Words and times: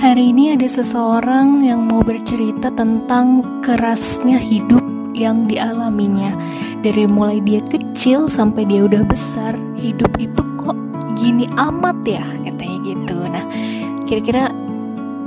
Hari 0.00 0.32
ini 0.32 0.56
ada 0.56 0.72
seseorang 0.72 1.68
yang 1.68 1.84
mau 1.84 2.00
bercerita 2.00 2.72
tentang 2.72 3.60
kerasnya 3.60 4.40
hidup 4.40 4.80
yang 5.12 5.44
dialaminya. 5.44 6.32
Dari 6.80 7.04
mulai 7.04 7.44
dia 7.44 7.60
kecil 7.60 8.32
sampai 8.32 8.64
dia 8.64 8.88
udah 8.88 9.04
besar, 9.04 9.52
hidup 9.84 10.12
itu 10.16 10.42
kok 10.56 10.76
gini 11.20 11.44
amat 11.60 11.98
ya, 12.08 12.24
katanya 12.24 12.78
gitu. 12.88 13.16
Nah, 13.28 13.44
kira-kira 14.08 14.48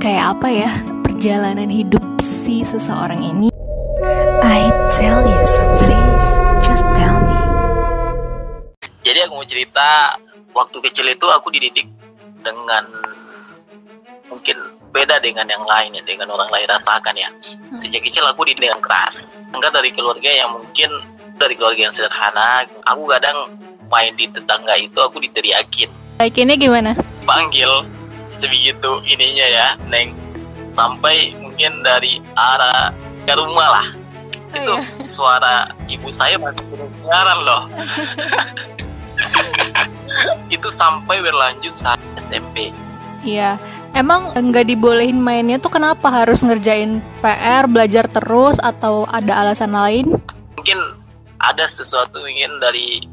kayak 0.02 0.34
apa 0.34 0.48
ya 0.50 0.70
perjalanan 1.06 1.70
hidup 1.70 2.02
si 2.18 2.66
seseorang 2.66 3.22
ini? 3.22 3.54
I 4.42 4.66
tell 4.98 5.22
you 5.22 5.42
some 5.46 5.74
things, 5.78 6.24
just 6.58 6.82
tell 6.98 7.22
me. 7.22 7.38
Jadi 9.06 9.18
aku 9.24 9.38
mau 9.38 9.46
cerita 9.46 10.18
waktu 10.50 10.78
kecil 10.90 11.06
itu 11.06 11.26
aku 11.30 11.54
dididik 11.54 11.86
dengan 12.42 12.82
mungkin 14.26 14.58
beda 14.90 15.22
dengan 15.22 15.46
yang 15.46 15.62
lain 15.62 15.94
ya, 15.94 16.02
dengan 16.02 16.34
orang 16.34 16.50
lain 16.50 16.66
rasakan 16.66 17.14
ya. 17.14 17.30
Sejak 17.78 18.02
kecil 18.02 18.26
aku 18.26 18.42
dididik 18.42 18.74
dengan 18.74 18.82
keras. 18.82 19.48
Enggak 19.54 19.70
dari 19.70 19.94
keluarga 19.94 20.26
yang 20.26 20.50
mungkin 20.50 20.90
dari 21.38 21.54
keluarga 21.54 21.86
yang 21.86 21.94
sederhana. 21.94 22.66
Aku 22.90 23.06
kadang 23.06 23.67
main 23.88 24.12
di 24.14 24.28
tetangga 24.28 24.76
itu 24.76 24.98
aku 25.00 25.20
diteriakin. 25.20 25.88
Teriakinnya 26.20 26.56
gimana? 26.56 26.92
Panggil 27.24 27.88
sebegitu 28.28 29.00
ininya 29.08 29.46
ya, 29.48 29.68
Neng. 29.88 30.12
Sampai 30.68 31.32
mungkin 31.40 31.80
dari 31.80 32.20
arah 32.36 32.92
ke 33.24 33.32
rumah 33.32 33.80
lah. 33.80 33.88
Oh, 34.48 34.56
itu 34.56 34.72
iya. 34.72 34.84
suara 34.96 35.56
ibu 35.92 36.08
saya 36.08 36.40
masih 36.40 36.64
kedengaran 36.72 37.38
loh. 37.44 37.62
itu 40.54 40.68
sampai 40.72 41.20
berlanjut 41.20 41.72
saat 41.72 42.00
SMP. 42.16 42.72
Iya, 43.24 43.60
emang 43.92 44.32
nggak 44.32 44.68
dibolehin 44.68 45.20
mainnya 45.20 45.60
tuh 45.60 45.74
kenapa 45.74 46.08
harus 46.08 46.40
ngerjain 46.40 47.04
PR, 47.20 47.68
belajar 47.68 48.08
terus 48.08 48.56
atau 48.62 49.04
ada 49.10 49.44
alasan 49.44 49.74
lain? 49.74 50.16
Mungkin 50.56 50.78
ada 51.38 51.66
sesuatu 51.66 52.24
ingin 52.24 52.62
dari 52.62 53.04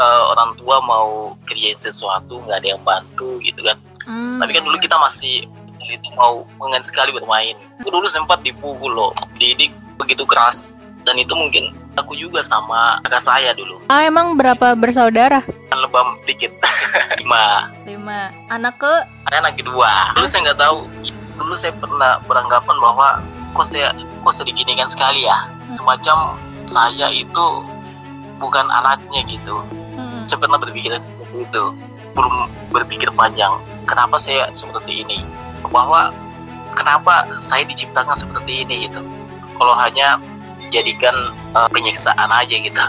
eh, 0.00 0.22
orang 0.32 0.56
tua 0.56 0.80
mau 0.80 1.36
kerjain 1.44 1.76
sesuatu 1.76 2.40
nggak 2.48 2.64
ada 2.64 2.68
yang 2.72 2.82
bantu 2.82 3.36
gitu 3.44 3.60
kan. 3.60 3.76
Hmm, 4.08 4.40
Tapi 4.40 4.56
kan 4.56 4.64
dulu 4.64 4.80
kita 4.80 4.96
masih 4.96 5.44
itu 5.90 6.08
mau 6.14 6.46
pengen 6.62 6.82
sekali 6.86 7.10
bermain. 7.10 7.58
Aku 7.82 7.90
dulu 7.90 8.06
sempat 8.06 8.40
dipukul 8.46 8.94
loh, 8.94 9.12
didik 9.36 9.74
begitu 9.98 10.22
keras. 10.24 10.78
Dan 11.02 11.16
itu 11.16 11.32
mungkin 11.32 11.72
aku 11.96 12.12
juga 12.12 12.44
sama 12.44 13.00
kakak 13.08 13.24
saya 13.24 13.50
dulu. 13.56 13.80
Ah, 13.88 14.04
emang 14.04 14.36
berapa 14.36 14.76
bersaudara? 14.76 15.42
Kan 15.42 15.78
lebam 15.80 16.20
dikit. 16.28 16.52
Lima. 17.20 17.72
Lima. 17.88 18.30
Anak 18.52 18.76
ke? 18.78 18.94
Saya 19.32 19.38
anak 19.48 19.56
kedua. 19.58 19.88
Dulu 20.14 20.26
saya 20.28 20.40
nggak 20.50 20.60
tahu. 20.60 20.78
Dulu 21.40 21.54
saya 21.56 21.72
pernah 21.80 22.20
beranggapan 22.28 22.76
bahwa 22.78 23.08
kok 23.56 23.64
saya 23.64 23.96
kok 23.96 24.32
saya 24.32 24.52
diginikan 24.52 24.86
sekali 24.86 25.24
ya. 25.24 25.48
Semacam 25.74 26.36
saya 26.68 27.08
itu 27.10 27.46
bukan 28.36 28.66
anaknya 28.68 29.24
gitu. 29.26 29.56
Saya 30.30 30.46
pernah 30.46 30.62
berpikir 30.62 30.94
seperti 30.94 31.42
itu. 31.42 31.64
Belum 32.14 32.46
berpikir 32.70 33.10
panjang. 33.18 33.58
Kenapa 33.90 34.14
saya 34.14 34.46
seperti 34.54 35.02
ini? 35.02 35.26
Bahwa 35.74 36.14
kenapa 36.78 37.26
saya 37.42 37.66
diciptakan 37.66 38.14
seperti 38.14 38.62
ini 38.62 38.86
gitu. 38.86 39.02
Kalau 39.58 39.74
hanya 39.74 40.22
jadikan 40.70 41.18
eh, 41.58 41.68
penyiksaan 41.74 42.30
aja 42.30 42.54
gitu. 42.54 42.78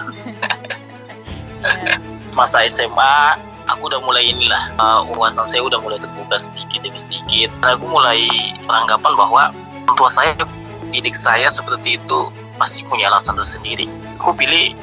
Masa 2.38 2.62
SMA 2.70 3.42
aku 3.66 3.90
udah 3.90 4.04
mulai 4.04 4.28
inilah 4.28 4.76
uh, 4.78 5.02
wawasan 5.16 5.48
saya 5.48 5.64
udah 5.64 5.80
mulai 5.80 5.96
terbuka 5.96 6.36
sedikit 6.36 6.84
demi 6.84 7.00
sedikit 7.00 7.48
Dan 7.64 7.80
aku 7.80 7.88
mulai 7.88 8.20
beranggapan 8.68 9.14
bahwa 9.16 9.44
orang 9.88 9.96
tua 9.96 10.12
saya 10.12 10.36
didik 10.92 11.16
saya 11.16 11.48
seperti 11.48 11.96
itu 11.96 12.20
pasti 12.60 12.84
punya 12.86 13.08
alasan 13.08 13.40
tersendiri 13.40 13.88
aku 14.20 14.36
pilih 14.36 14.76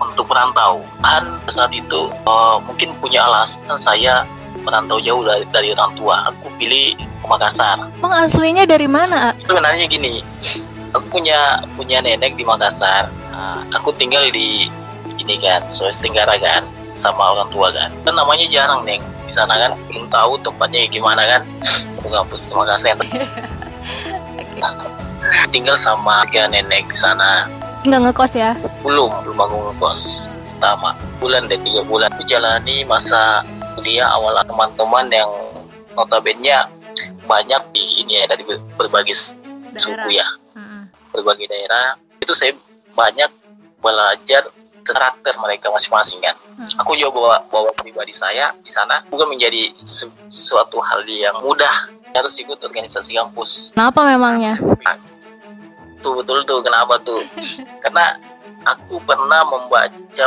untuk 0.00 0.26
merantau. 0.30 0.82
Dan 1.02 1.38
saat 1.50 1.72
itu 1.74 2.10
uh, 2.26 2.58
mungkin 2.64 2.94
punya 2.98 3.24
alasan 3.26 3.78
saya 3.78 4.26
merantau 4.64 4.98
jauh 5.02 5.22
dari, 5.22 5.44
dari 5.52 5.68
orang 5.76 5.92
tua. 5.98 6.16
Aku 6.32 6.48
pilih 6.56 6.96
ke 6.96 7.26
Makassar. 7.26 7.90
Emang 8.00 8.14
aslinya 8.14 8.64
dari 8.64 8.88
mana? 8.88 9.30
A? 9.30 9.44
sebenarnya 9.44 9.86
gini 9.86 10.24
aku 10.94 11.06
punya 11.20 11.62
punya 11.74 11.98
nenek 12.00 12.34
di 12.38 12.44
Makassar. 12.46 13.10
Nah, 13.34 13.66
aku 13.74 13.90
tinggal 13.94 14.30
di 14.30 14.70
ini 15.18 15.38
kan 15.38 15.66
Sulawesi 15.66 16.06
Tenggara 16.06 16.38
kan 16.38 16.62
sama 16.94 17.34
orang 17.34 17.48
tua 17.50 17.70
kan. 17.74 17.90
Kan 18.06 18.14
namanya 18.14 18.46
jarang 18.48 18.86
neng. 18.86 19.02
Di 19.26 19.32
sana 19.32 19.56
kan 19.58 19.74
belum 19.90 20.06
tahu 20.10 20.38
tempatnya 20.42 20.86
gimana 20.90 21.22
kan. 21.26 21.42
Aku 21.98 22.08
kampus 22.10 22.50
di 22.50 22.54
Makassar 22.54 22.96
tinggal 25.50 25.74
sama 25.78 26.26
tiga 26.30 26.46
nenek 26.50 26.86
di 26.90 26.98
sana 26.98 27.48
Nggak 27.84 28.00
ngekos 28.02 28.32
ya? 28.34 28.56
belum 28.80 29.12
belum 29.22 29.38
aku 29.38 29.56
ngekos 29.70 30.02
pertama 30.54 30.90
bulan 31.20 31.44
deh 31.44 31.60
tiga 31.60 31.84
bulan 31.84 32.08
Aku 32.10 32.24
jalani 32.24 32.80
masa 32.84 33.44
kuliah 33.74 34.08
awal 34.08 34.40
teman-teman 34.40 35.04
yang 35.10 35.28
notabene 35.92 36.64
banyak 37.24 37.62
di 37.70 38.00
ini 38.00 38.20
ya 38.20 38.26
dari 38.26 38.42
ber- 38.42 38.64
berbagai 38.74 39.16
suku 39.74 40.10
ya 40.10 40.24
Hmm. 40.54 40.86
berbagai 41.10 41.44
daerah 41.44 41.98
itu 42.16 42.30
saya 42.30 42.54
banyak 42.94 43.26
belajar 43.80 44.46
karakter 44.82 45.34
mereka 45.40 45.66
masing-masing 45.68 46.20
kan. 46.20 46.36
Hmm. 46.54 46.68
Aku 46.78 46.94
juga 46.94 47.10
bawa 47.10 47.36
bawa 47.48 47.70
pribadi 47.74 48.12
saya 48.12 48.54
di 48.54 48.70
sana 48.70 49.02
juga 49.08 49.26
menjadi 49.26 49.72
se- 49.82 50.12
suatu 50.24 50.78
hal 50.78 51.02
yang 51.04 51.34
mudah 51.42 51.72
harus 52.12 52.38
ikut 52.38 52.60
organisasi 52.60 53.18
kampus. 53.18 53.74
Kenapa 53.74 54.06
memangnya? 54.06 54.54
Nah, 54.60 54.94
tuh 56.04 56.20
betul 56.20 56.44
tuh 56.44 56.60
kenapa 56.60 57.00
tuh? 57.00 57.24
Karena 57.80 58.12
aku 58.68 59.00
pernah 59.08 59.40
membaca 59.48 60.24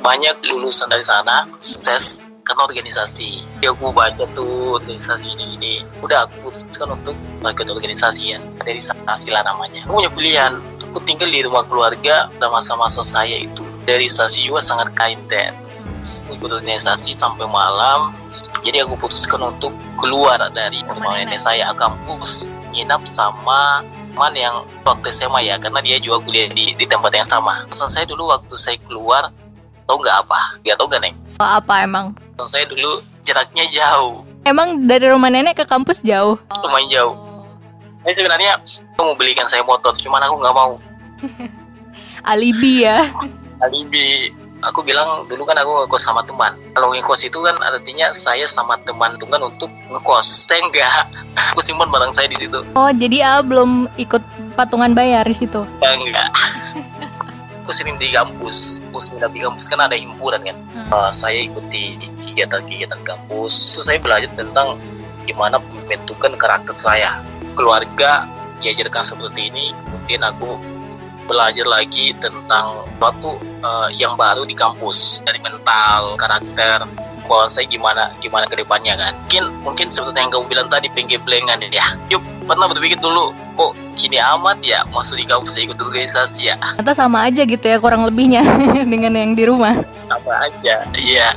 banyak 0.00 0.36
lulusan 0.48 0.88
dari 0.88 1.04
sana 1.04 1.44
ses 1.60 2.32
karena 2.48 2.64
organisasi. 2.64 3.44
Jadi 3.60 3.68
aku 3.68 3.92
baca 3.92 4.24
tuh 4.32 4.80
organisasi 4.80 5.36
ini 5.36 5.46
ini. 5.60 5.74
Udah 6.00 6.24
aku 6.24 6.48
putuskan 6.48 6.96
untuk 6.96 7.12
ikut 7.44 7.68
organisasi 7.68 8.32
ya. 8.32 8.38
Organisasi 8.64 9.28
lah 9.36 9.44
namanya. 9.44 9.84
Aku 9.84 10.00
punya 10.00 10.10
pilihan. 10.16 10.52
Aku 10.92 11.00
tinggal 11.08 11.28
di 11.28 11.40
rumah 11.44 11.64
keluarga 11.68 12.28
pada 12.36 12.48
masa-masa 12.52 13.04
saya 13.04 13.36
itu. 13.36 13.64
Organisasi 13.84 14.48
juga 14.48 14.60
sangat 14.64 14.92
intens. 15.08 15.92
Ikut 16.32 16.50
organisasi 16.50 17.12
sampai 17.12 17.48
malam. 17.48 18.12
Jadi 18.64 18.84
aku 18.84 18.96
putuskan 18.96 19.40
untuk 19.40 19.72
keluar 19.96 20.38
dari 20.52 20.82
rumah 20.84 21.16
nenek. 21.18 21.38
saya 21.38 21.72
kampus 21.74 22.52
nginap 22.74 23.04
sama 23.08 23.82
teman 24.12 24.36
yang 24.36 24.54
waktu 24.84 25.08
SMA 25.08 25.40
ya 25.42 25.56
karena 25.56 25.80
dia 25.80 25.96
juga 25.96 26.20
kuliah 26.20 26.52
di, 26.52 26.76
di 26.76 26.84
tempat 26.84 27.16
yang 27.16 27.24
sama. 27.24 27.64
Pesan 27.66 27.88
saya 27.88 28.04
dulu 28.04 28.28
waktu 28.28 28.52
saya 28.54 28.76
keluar 28.84 29.32
tau 29.88 29.96
nggak 29.96 30.16
apa? 30.22 30.40
Gak 30.62 30.76
tau 30.76 30.86
nggak 30.86 31.00
neng? 31.00 31.16
Soal 31.26 31.64
apa 31.64 31.80
emang? 31.80 32.12
Pesan 32.36 32.48
saya 32.48 32.64
dulu 32.68 33.00
jaraknya 33.24 33.64
jauh, 33.72 34.20
Emang 34.42 34.90
dari 34.90 35.06
rumah 35.06 35.30
nenek 35.30 35.54
ke 35.54 35.64
kampus 35.64 36.02
jauh? 36.02 36.34
lumayan 36.60 36.90
jauh. 36.90 37.14
Saya 38.02 38.14
sebenarnya 38.18 38.58
aku 38.58 39.00
mau 39.06 39.14
belikan 39.14 39.46
saya 39.46 39.62
motor, 39.62 39.94
cuman 39.94 40.18
aku 40.26 40.34
nggak 40.42 40.54
mau. 40.54 40.72
Alibi 42.34 42.82
ya? 42.82 43.06
Alibi. 43.62 44.34
Aku 44.62 44.86
bilang 44.86 45.26
dulu 45.26 45.42
kan 45.42 45.58
aku 45.58 45.82
ngekos 45.82 46.02
sama 46.06 46.22
teman. 46.22 46.54
Kalau 46.78 46.94
ngekos 46.94 47.26
itu 47.26 47.38
kan 47.42 47.58
artinya 47.58 48.14
saya 48.14 48.46
sama 48.46 48.78
teman 48.78 49.18
itu 49.18 49.26
kan 49.26 49.42
untuk 49.42 49.70
ngekos. 49.90 50.22
Saya 50.46 50.62
enggak. 50.62 51.10
Aku 51.50 51.60
simpan 51.60 51.90
barang 51.90 52.14
saya 52.14 52.30
di 52.30 52.38
situ. 52.38 52.62
Oh, 52.78 52.90
jadi 52.94 53.26
A 53.26 53.32
belum 53.42 53.90
ikut 53.98 54.22
patungan 54.54 54.94
bayar 54.94 55.26
di 55.26 55.34
situ? 55.34 55.66
Enggak. 55.82 56.30
aku 57.62 57.70
sering 57.80 57.96
di 57.96 58.10
kampus. 58.12 58.82
Aku 58.90 58.98
sering 58.98 59.22
di 59.32 59.40
kampus 59.40 59.66
kan 59.70 59.80
ada 59.80 59.94
himpunan 59.94 60.42
kan. 60.42 60.56
Hmm. 60.74 60.90
Uh, 60.90 61.10
saya 61.14 61.46
ikuti 61.46 61.96
kegiatan-kegiatan 62.20 63.00
kampus. 63.06 63.78
Terus 63.78 63.86
saya 63.86 63.98
belajar 64.02 64.30
tentang 64.34 64.76
gimana 65.24 65.56
pembentukan 65.58 66.34
karakter 66.36 66.74
saya. 66.74 67.22
Keluarga 67.54 68.26
diajarkan 68.60 69.02
seperti 69.06 69.48
ini. 69.48 69.72
Kemudian 69.72 70.22
aku 70.26 70.58
belajar 71.32 71.64
lagi 71.64 72.12
tentang 72.20 72.84
suatu 73.00 73.40
uh, 73.64 73.88
yang 73.88 74.12
baru 74.20 74.44
di 74.44 74.52
kampus 74.52 75.24
dari 75.24 75.40
mental, 75.40 76.20
karakter, 76.20 76.84
saya 77.48 77.64
gimana 77.64 78.12
gimana 78.20 78.44
ke 78.44 78.60
depannya 78.60 78.92
kan. 78.92 79.16
Mungkin 79.24 79.44
mungkin 79.64 79.86
seperti 79.88 80.20
yang 80.20 80.28
kamu 80.28 80.44
bilang 80.52 80.68
tadi 80.68 80.92
pengeblengan 80.92 81.64
ya. 81.72 81.96
Yuk 82.12 82.20
pernah 82.44 82.68
berpikir 82.68 83.00
dulu 83.00 83.32
kok 83.56 83.72
gini 83.96 84.20
amat 84.20 84.60
ya 84.60 84.84
masuk 84.92 85.16
di 85.16 85.24
kampus 85.24 85.56
ikut 85.60 85.78
organisasi 85.80 86.52
ya 86.52 86.56
Ternyata 86.76 86.92
sama 86.96 87.28
aja 87.28 87.44
gitu 87.44 87.64
ya 87.64 87.78
kurang 87.78 88.04
lebihnya 88.08 88.42
dengan 88.92 89.14
yang 89.14 89.32
di 89.36 89.44
rumah. 89.46 89.76
sama 89.92 90.48
aja 90.48 90.82
iya 90.96 91.36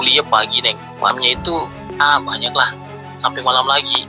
kuliah 0.00 0.24
pagi 0.24 0.64
neng 0.64 0.80
malamnya 0.96 1.36
itu 1.36 1.56
ah 2.00 2.16
banyak 2.24 2.52
lah 2.56 2.72
sampai 3.20 3.44
malam 3.44 3.68
lagi 3.68 4.08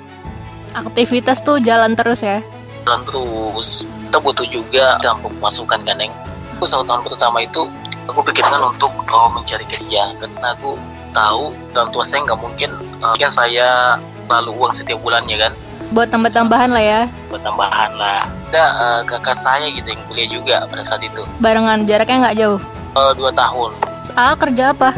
Aktivitas 0.72 1.44
tuh 1.44 1.60
jalan 1.60 2.00
terus 2.00 2.24
ya. 2.24 2.40
Jalan 2.84 3.02
terus. 3.08 3.84
Kita 3.86 4.18
butuh 4.20 4.48
juga 4.50 5.00
dalam 5.00 5.24
pemasukan 5.24 5.80
kan 5.82 5.96
neng? 5.98 6.12
Aku 6.58 6.68
satu 6.68 6.84
tahun 6.86 7.02
pertama 7.08 7.42
itu 7.42 7.66
aku 8.06 8.20
pikirkan 8.26 8.62
untuk 8.62 8.92
oh, 8.92 9.30
mencari 9.32 9.66
kerja. 9.66 10.14
Karena 10.20 10.54
aku 10.54 10.76
tahu 11.12 11.56
dan 11.72 11.90
tua 11.90 12.04
saya 12.04 12.28
nggak 12.28 12.40
mungkin 12.40 12.70
uh, 13.02 13.16
kan 13.16 13.32
saya 13.32 13.98
lalu 14.28 14.52
uang 14.58 14.74
setiap 14.74 15.00
bulannya 15.00 15.38
kan? 15.38 15.54
Buat 15.92 16.08
tambah-tambahan 16.08 16.72
lah 16.72 16.84
ya. 16.84 17.02
buat 17.28 17.44
tambahan 17.44 17.92
lah. 18.00 18.24
Ada 18.52 18.64
uh, 18.64 19.02
kakak 19.08 19.36
saya 19.36 19.68
gitu 19.72 19.92
yang 19.96 20.04
kuliah 20.08 20.28
juga 20.28 20.56
pada 20.68 20.84
saat 20.84 21.04
itu. 21.04 21.24
Barengan 21.40 21.84
jaraknya 21.88 22.30
nggak 22.30 22.38
jauh. 22.40 22.60
Uh, 22.96 23.12
dua 23.16 23.32
tahun. 23.32 23.72
A 24.16 24.36
kerja 24.36 24.76
apa? 24.76 24.92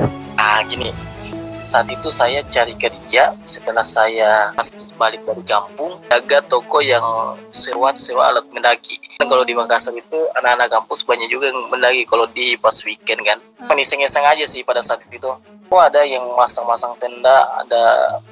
ah 0.44 0.60
gini 0.68 0.92
saat 1.74 1.90
itu 1.90 2.14
saya 2.14 2.46
cari 2.46 2.78
kerja. 2.78 3.34
Setelah 3.42 3.82
saya 3.82 4.54
balik 5.02 5.26
dari 5.26 5.42
kampung 5.42 5.90
jaga 6.14 6.46
toko 6.46 6.86
yang 6.86 7.02
sewa 7.50 7.98
sewa 7.98 8.30
alat 8.30 8.46
mendaki. 8.54 9.02
Kan 9.18 9.26
kalau 9.26 9.42
di 9.42 9.58
Makassar 9.58 9.98
itu 9.98 10.22
anak-anak 10.38 10.70
kampus 10.70 11.02
banyak 11.02 11.34
juga 11.34 11.50
yang 11.50 11.58
mendaki 11.74 12.06
kalau 12.06 12.30
di 12.30 12.54
pas 12.62 12.78
weekend 12.86 13.26
kan. 13.26 13.42
Cuman 13.66 13.82
iseng-iseng 13.82 14.22
aja 14.22 14.46
sih 14.46 14.62
pada 14.62 14.86
saat 14.86 15.02
itu. 15.10 15.26
Oh 15.74 15.82
ada 15.82 16.06
yang 16.06 16.22
masang-masang 16.38 16.94
tenda 17.02 17.42
ada 17.66 17.84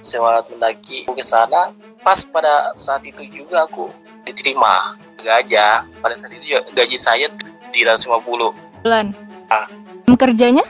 sewa 0.05 0.37
alat 0.37 0.45
mendaki. 0.53 1.09
Aku 1.09 1.17
ke 1.17 1.25
sana 1.25 1.73
pas 2.05 2.21
pada 2.29 2.77
saat 2.77 3.01
itu 3.09 3.25
juga 3.33 3.65
aku 3.65 3.89
diterima 4.21 4.93
gajah 5.17 5.81
pada 5.97 6.13
saat 6.13 6.37
itu 6.37 6.53
juga 6.53 6.61
gaji 6.77 6.97
saya 6.97 7.25
350 7.73 8.85
Bulan. 8.85 9.17
Ah. 9.49 9.65
Jam 10.05 10.17
kerjanya? 10.17 10.65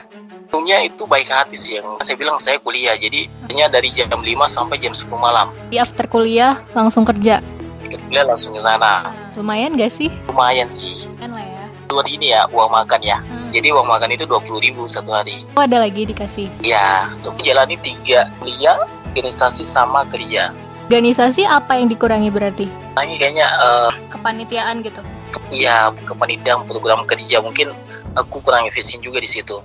Untungnya 0.52 0.84
itu 0.84 1.08
baik 1.08 1.32
hati 1.32 1.56
sih 1.56 1.80
yang 1.80 1.96
saya 1.98 2.12
bilang 2.12 2.36
saya 2.36 2.60
kuliah 2.60 2.92
jadi 2.92 3.24
hanya 3.48 3.72
dari 3.72 3.88
jam 3.88 4.12
5 4.12 4.20
sampai 4.44 4.76
jam 4.76 4.92
10 4.92 5.08
malam 5.16 5.48
Di 5.72 5.80
after 5.80 6.04
kuliah 6.04 6.60
langsung 6.70 7.08
kerja. 7.08 7.40
kita 7.80 7.96
kuliah 8.04 8.20
langsung 8.22 8.52
ke 8.52 8.60
sana 8.60 9.08
Lumayan 9.32 9.72
gak 9.74 9.88
sih? 9.88 10.12
lumayan 10.28 10.68
sih 10.68 11.08
Kan 11.16 11.32
lah 11.32 11.40
ya. 11.40 11.64
dua 11.88 12.04
ini 12.06 12.36
ya 12.36 12.44
uang 12.52 12.68
makan 12.68 13.00
ya 13.00 13.16
jadi 13.48 13.72
uang 13.72 13.88
makan 13.88 14.12
itu 14.12 14.28
20 14.28 14.44
ribu 14.60 14.84
satu 14.84 15.08
hari 15.10 15.40
Oh 15.56 15.64
ada 15.64 15.80
lagi 15.80 16.04
dikasih. 16.04 16.52
ya 16.60 17.08
untuk 17.16 17.40
jalani 17.40 17.80
tiga 17.80 18.28
kuliah 18.36 18.76
organisasi 19.08 19.64
sama 19.64 20.04
kerja 20.06 20.52
Organisasi 20.84 21.48
apa 21.48 21.80
yang 21.80 21.88
dikurangi 21.88 22.28
berarti? 22.28 22.68
lagi 22.92 23.16
kayaknya 23.16 23.48
eh, 23.48 23.90
Kepanitiaan 24.12 24.84
gitu. 24.84 25.00
ya 25.48 25.96
kepanitiaan 26.04 26.68
program 26.68 27.08
kerja 27.08 27.40
mungkin 27.40 27.72
aku 28.12 28.44
kurang 28.44 28.68
efisien 28.68 29.00
juga 29.00 29.16
di 29.16 29.26
situ 29.26 29.56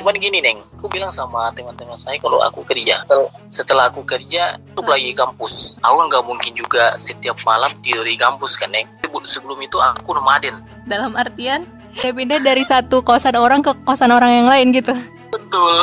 cuman 0.00 0.16
gini 0.16 0.40
neng. 0.40 0.56
Aku 0.80 0.88
bilang 0.88 1.12
sama 1.12 1.52
teman-teman 1.52 2.00
saya 2.00 2.16
kalau 2.16 2.40
aku 2.40 2.64
kerja. 2.64 3.04
Setelah, 3.04 3.28
setelah 3.52 3.84
aku 3.92 4.00
kerja 4.08 4.56
untuk 4.72 4.88
lagi 4.88 5.12
kampus. 5.12 5.76
Aku 5.84 6.08
nggak 6.08 6.24
mungkin 6.24 6.56
juga 6.56 6.96
setiap 6.96 7.36
malam 7.44 7.68
tidur 7.84 8.08
di 8.08 8.16
kampus 8.16 8.56
kan 8.56 8.72
neng? 8.72 8.88
Sebelum 9.04 9.60
itu 9.60 9.76
aku 9.76 10.16
nomaden. 10.16 10.56
Dalam 10.88 11.12
artian 11.12 11.68
pindah 11.92 12.40
dari 12.40 12.64
satu 12.64 13.04
kosan 13.04 13.36
orang 13.36 13.60
ke 13.60 13.76
kosan 13.84 14.08
orang 14.08 14.32
yang 14.32 14.48
lain 14.48 14.72
gitu. 14.72 14.96
betul. 15.30 15.74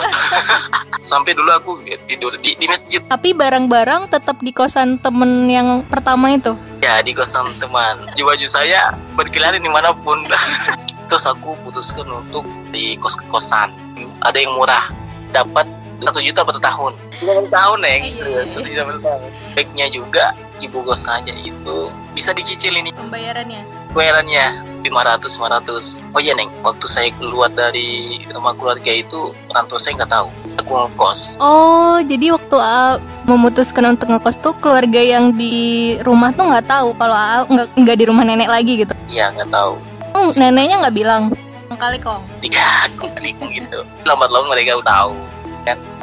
Sampai 1.14 1.38
dulu 1.38 1.52
aku 1.54 1.72
tidur 2.10 2.34
di, 2.42 2.58
di 2.58 2.66
masjid. 2.66 3.00
Tapi 3.06 3.38
barang-barang 3.38 4.10
tetap 4.10 4.42
di 4.42 4.50
kosan 4.50 4.98
temen 4.98 5.46
yang 5.48 5.86
pertama 5.86 6.34
itu. 6.34 6.58
ya 6.82 7.00
di 7.06 7.14
kosan 7.14 7.46
teman. 7.62 8.10
Baju 8.18 8.48
saya 8.50 8.98
berkeliaran 9.14 9.62
di 9.62 9.70
mana 9.70 9.94
pun. 9.94 10.26
Terus 11.08 11.24
aku 11.24 11.56
putuskan 11.64 12.10
untuk 12.12 12.44
di 12.76 13.00
kos 13.00 13.16
kosan 13.32 13.87
ada 14.22 14.38
yang 14.38 14.54
murah. 14.54 14.86
Dapat 15.32 15.66
satu 15.98 16.20
juta 16.22 16.46
per 16.46 16.58
tahun. 16.62 16.94
Per 17.18 17.50
tahun 17.50 17.78
neng 17.82 18.02
Iya, 18.06 18.26
iya, 18.30 18.42
satu 18.46 18.68
juta 18.68 18.84
per 18.86 18.98
tahun. 19.02 19.22
Baiknya 19.58 19.86
juga 19.90 20.26
ibu 20.58 20.82
kosannya 20.82 21.34
itu 21.42 21.78
bisa 22.14 22.34
dicicil 22.34 22.74
ini. 22.76 22.90
Pembayarannya. 22.94 23.62
bayarannya 23.88 24.46
500 24.86 25.26
500 25.26 26.14
oh 26.14 26.22
iya 26.22 26.38
neng 26.38 26.54
waktu 26.62 26.86
saya 26.86 27.10
keluar 27.18 27.50
dari 27.50 28.22
rumah 28.30 28.54
keluarga 28.54 28.94
itu 28.94 29.34
orang 29.50 29.66
tua 29.66 29.80
saya 29.82 29.98
nggak 29.98 30.12
tahu. 30.12 30.28
Aku 30.58 30.72
ngekos. 30.74 31.20
Oh, 31.42 31.98
jadi 32.02 32.34
waktu 32.34 32.58
A 32.58 33.02
memutuskan 33.26 33.90
untuk 33.90 34.10
ngekos 34.10 34.38
tuh 34.38 34.54
keluarga 34.58 35.02
yang 35.02 35.34
di 35.34 35.98
rumah 36.02 36.30
tuh 36.30 36.46
nggak 36.46 36.66
tahu 36.70 36.94
kalau 36.94 37.18
A 37.18 37.46
nggak 37.50 37.68
nggak 37.74 37.98
di 37.98 38.06
rumah 38.06 38.22
nenek 38.22 38.50
lagi 38.50 38.86
gitu. 38.86 38.94
iya 39.10 39.34
nggak 39.34 39.50
tahu. 39.50 39.74
Hmm, 40.14 40.32
neneknya 40.38 40.86
nggak 40.86 40.96
bilang. 40.96 41.24
Kali 41.76 42.00
kong. 42.00 42.24
tiga 42.40 42.88
kali 42.96 43.36
gitu. 43.52 43.84
Lambat 44.08 44.32
laun 44.32 44.48
mereka 44.48 44.80
udah 44.80 44.88
tahu. 44.88 45.16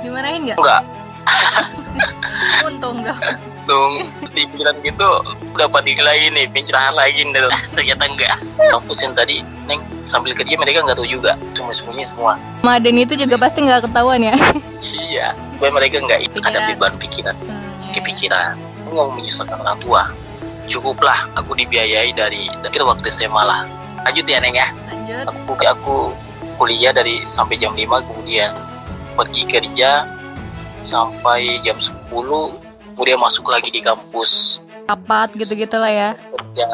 Dimarahin 0.05 0.45
nggak? 0.45 0.59
enggak. 0.61 0.83
Untung 2.69 3.01
dong. 3.01 3.21
Tung 3.65 3.93
di 4.29 4.45
pikiran 4.45 4.77
gitu 4.85 5.09
dapat 5.57 5.89
lagi 6.05 6.29
nih 6.37 6.45
pencerahan 6.53 6.93
lagi 6.93 7.25
nih. 7.25 7.49
Ternyata 7.73 8.05
enggak. 8.05 8.37
Kampus 8.69 8.99
yang 9.01 9.17
tadi 9.17 9.41
neng 9.65 9.81
sambil 10.05 10.37
kerja 10.37 10.53
mereka 10.61 10.85
nggak 10.85 11.01
tahu 11.01 11.09
juga. 11.09 11.41
Cuma 11.57 11.73
sembunyi 11.73 12.05
semua 12.05 12.37
Maden 12.61 13.01
itu 13.01 13.17
juga 13.17 13.41
pasti 13.41 13.65
nggak 13.65 13.89
ketahuan 13.89 14.21
ya. 14.21 14.37
iya. 15.09 15.33
Supaya 15.57 15.73
mereka 15.73 16.05
nggak 16.05 16.21
ada 16.45 16.59
beban 16.69 16.93
pikiran. 17.01 17.37
Kepikiran 17.97 18.61
aku 18.85 18.93
nggak 18.93 19.07
mau 19.09 19.17
menyusahkan 19.17 19.57
orang 19.57 19.81
tua. 19.81 20.03
Cukuplah 20.69 21.33
aku 21.41 21.57
dibiayai 21.57 22.13
dari 22.13 22.53
dari 22.61 22.85
waktu 22.85 23.09
SMA 23.09 23.43
lah 23.49 23.84
lanjut 24.05 24.25
ya 24.29 24.39
neng 24.39 24.55
ya. 24.55 24.69
Lanjut. 24.93 25.25
aku 25.33 25.53
aku 25.65 25.97
kuliah 26.61 26.93
dari 26.95 27.25
sampai 27.27 27.59
jam 27.59 27.75
5 27.75 27.83
kemudian 28.07 28.53
pergi 29.19 29.43
kerja 29.49 30.07
sampai 30.85 31.59
jam 31.65 31.75
10 31.81 32.13
kemudian 32.95 33.19
masuk 33.19 33.51
lagi 33.51 33.73
di 33.73 33.81
kampus. 33.83 34.63
Rapat 34.85 35.33
gitu-gitu 35.35 35.81
lah 35.81 35.91
ya. 35.91 36.11
kerja 36.15 36.69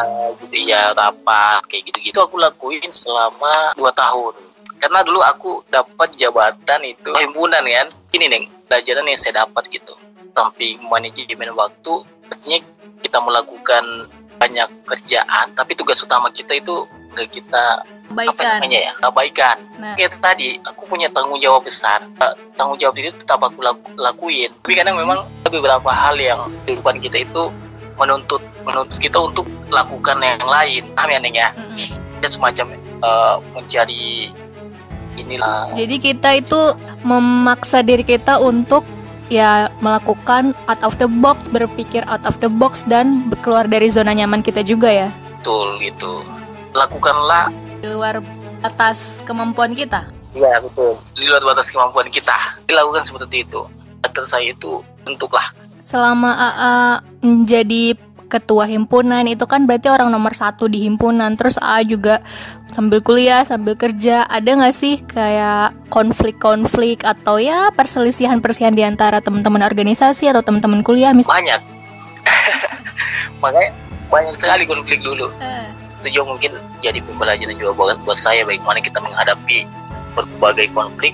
gitu 0.44 0.56
ya 0.66 0.92
rapat 0.92 1.62
kayak 1.70 1.88
gitu-gitu 1.88 2.18
aku 2.20 2.36
lakuin 2.36 2.90
selama 2.90 3.72
dua 3.78 3.94
tahun. 3.94 4.34
Karena 4.80 5.04
dulu 5.04 5.20
aku 5.24 5.62
dapat 5.68 6.16
jabatan 6.16 6.80
itu 6.84 7.12
himpunan 7.12 7.62
kan? 7.64 7.86
Ini 8.12 8.26
neng 8.28 8.44
pelajaran 8.68 9.06
yang 9.06 9.20
saya 9.20 9.46
dapat 9.46 9.68
gitu. 9.70 9.94
Samping 10.34 10.80
manajemen 10.88 11.52
waktu 11.52 11.94
artinya 12.32 12.58
kita 13.04 13.18
melakukan 13.20 13.84
banyak 14.40 14.68
kerjaan 14.88 15.52
tapi 15.52 15.76
tugas 15.76 16.00
utama 16.00 16.32
kita 16.32 16.56
itu 16.56 16.88
nggak 17.12 17.28
kita 17.28 17.84
apa 18.10 18.26
Baikan. 18.26 18.58
namanya 18.58 18.80
ya 18.90 18.92
kebaikan. 18.98 19.56
Nah, 19.78 19.94
kayak 19.94 20.18
tadi 20.18 20.58
aku 20.66 20.82
punya 20.90 21.06
tanggung 21.14 21.38
jawab 21.38 21.62
besar. 21.62 22.02
Eh, 22.18 22.34
tanggung 22.58 22.74
jawab 22.74 22.98
itu 22.98 23.14
tetap 23.14 23.38
aku 23.38 23.62
laku- 23.62 23.94
lakuin. 23.94 24.50
Tapi 24.50 24.74
kadang 24.74 24.98
memang 24.98 25.22
ada 25.46 25.54
beberapa 25.54 25.86
hal 25.94 26.18
yang 26.18 26.50
di 26.66 26.74
depan 26.74 26.98
kita 26.98 27.22
itu 27.22 27.54
menuntut 27.94 28.42
menuntut 28.66 28.98
kita 28.98 29.14
untuk 29.22 29.46
lakukan 29.70 30.18
yang 30.18 30.42
lain. 30.42 30.90
Paham 30.98 31.10
ya 31.14 31.18
ya? 31.30 31.48
Mm-mm. 31.54 31.78
ya 32.18 32.26
semacam 32.26 32.66
eh, 32.98 33.36
mencari 33.54 34.34
inilah. 35.14 35.70
Jadi 35.78 35.96
kita 36.02 36.34
itu 36.34 36.60
memaksa 37.06 37.86
diri 37.86 38.02
kita 38.02 38.42
untuk 38.42 38.82
ya 39.30 39.70
melakukan 39.78 40.52
out 40.66 40.82
of 40.82 40.98
the 40.98 41.06
box, 41.08 41.46
berpikir 41.48 42.02
out 42.10 42.20
of 42.26 42.36
the 42.42 42.50
box 42.50 42.82
dan 42.84 43.30
keluar 43.40 43.64
dari 43.64 43.88
zona 43.88 44.12
nyaman 44.12 44.42
kita 44.42 44.60
juga 44.60 44.90
ya. 44.90 45.08
betul 45.38 45.80
gitu. 45.80 46.12
Lakukanlah 46.76 47.48
Di 47.80 47.88
luar 47.88 48.20
atas 48.60 49.24
kemampuan 49.24 49.72
kita. 49.72 50.04
ya 50.36 50.60
betul. 50.60 50.94
Di 51.16 51.24
luar 51.26 51.42
batas 51.42 51.72
kemampuan 51.72 52.06
kita. 52.06 52.36
Dilakukan 52.68 53.00
seperti 53.00 53.42
itu. 53.42 53.64
Kata 54.04 54.20
saya 54.24 54.52
itu 54.52 54.84
bentuklah 55.02 55.42
Selama 55.80 56.30
AA 56.36 56.76
menjadi 57.24 57.96
ketua 58.30 58.70
himpunan. 58.70 59.26
Itu 59.26 59.50
kan 59.50 59.66
berarti 59.66 59.90
orang 59.90 60.14
nomor 60.14 60.32
satu 60.38 60.70
di 60.70 60.86
himpunan. 60.86 61.34
Terus 61.34 61.58
AA 61.58 61.82
juga 61.84 62.22
sambil 62.70 63.02
kuliah, 63.02 63.42
sambil 63.42 63.74
kerja. 63.74 64.24
Ada 64.30 64.56
nggak 64.56 64.74
sih 64.74 65.02
kayak 65.02 65.74
konflik-konflik 65.90 67.02
atau 67.02 67.42
ya 67.42 67.74
perselisihan-perselisihan 67.74 68.72
di 68.72 68.86
antara 68.86 69.18
teman-teman 69.18 69.66
organisasi 69.66 70.30
atau 70.30 70.40
teman-teman 70.46 70.86
kuliah 70.86 71.10
misalnya? 71.10 71.58
banyak. 71.58 71.60
Makanya 73.42 73.70
banyak 74.10 74.34
sekali 74.38 74.64
konflik 74.64 75.02
dulu. 75.02 75.26
Itu 76.00 76.08
juga 76.14 76.36
mungkin 76.36 76.50
jadi 76.80 77.02
pembelajaran 77.04 77.56
juga 77.58 77.72
buat 77.76 77.98
buat 78.06 78.16
saya 78.16 78.46
bagaimana 78.46 78.80
kita 78.80 79.02
menghadapi 79.02 79.66
berbagai 80.14 80.70
konflik. 80.72 81.12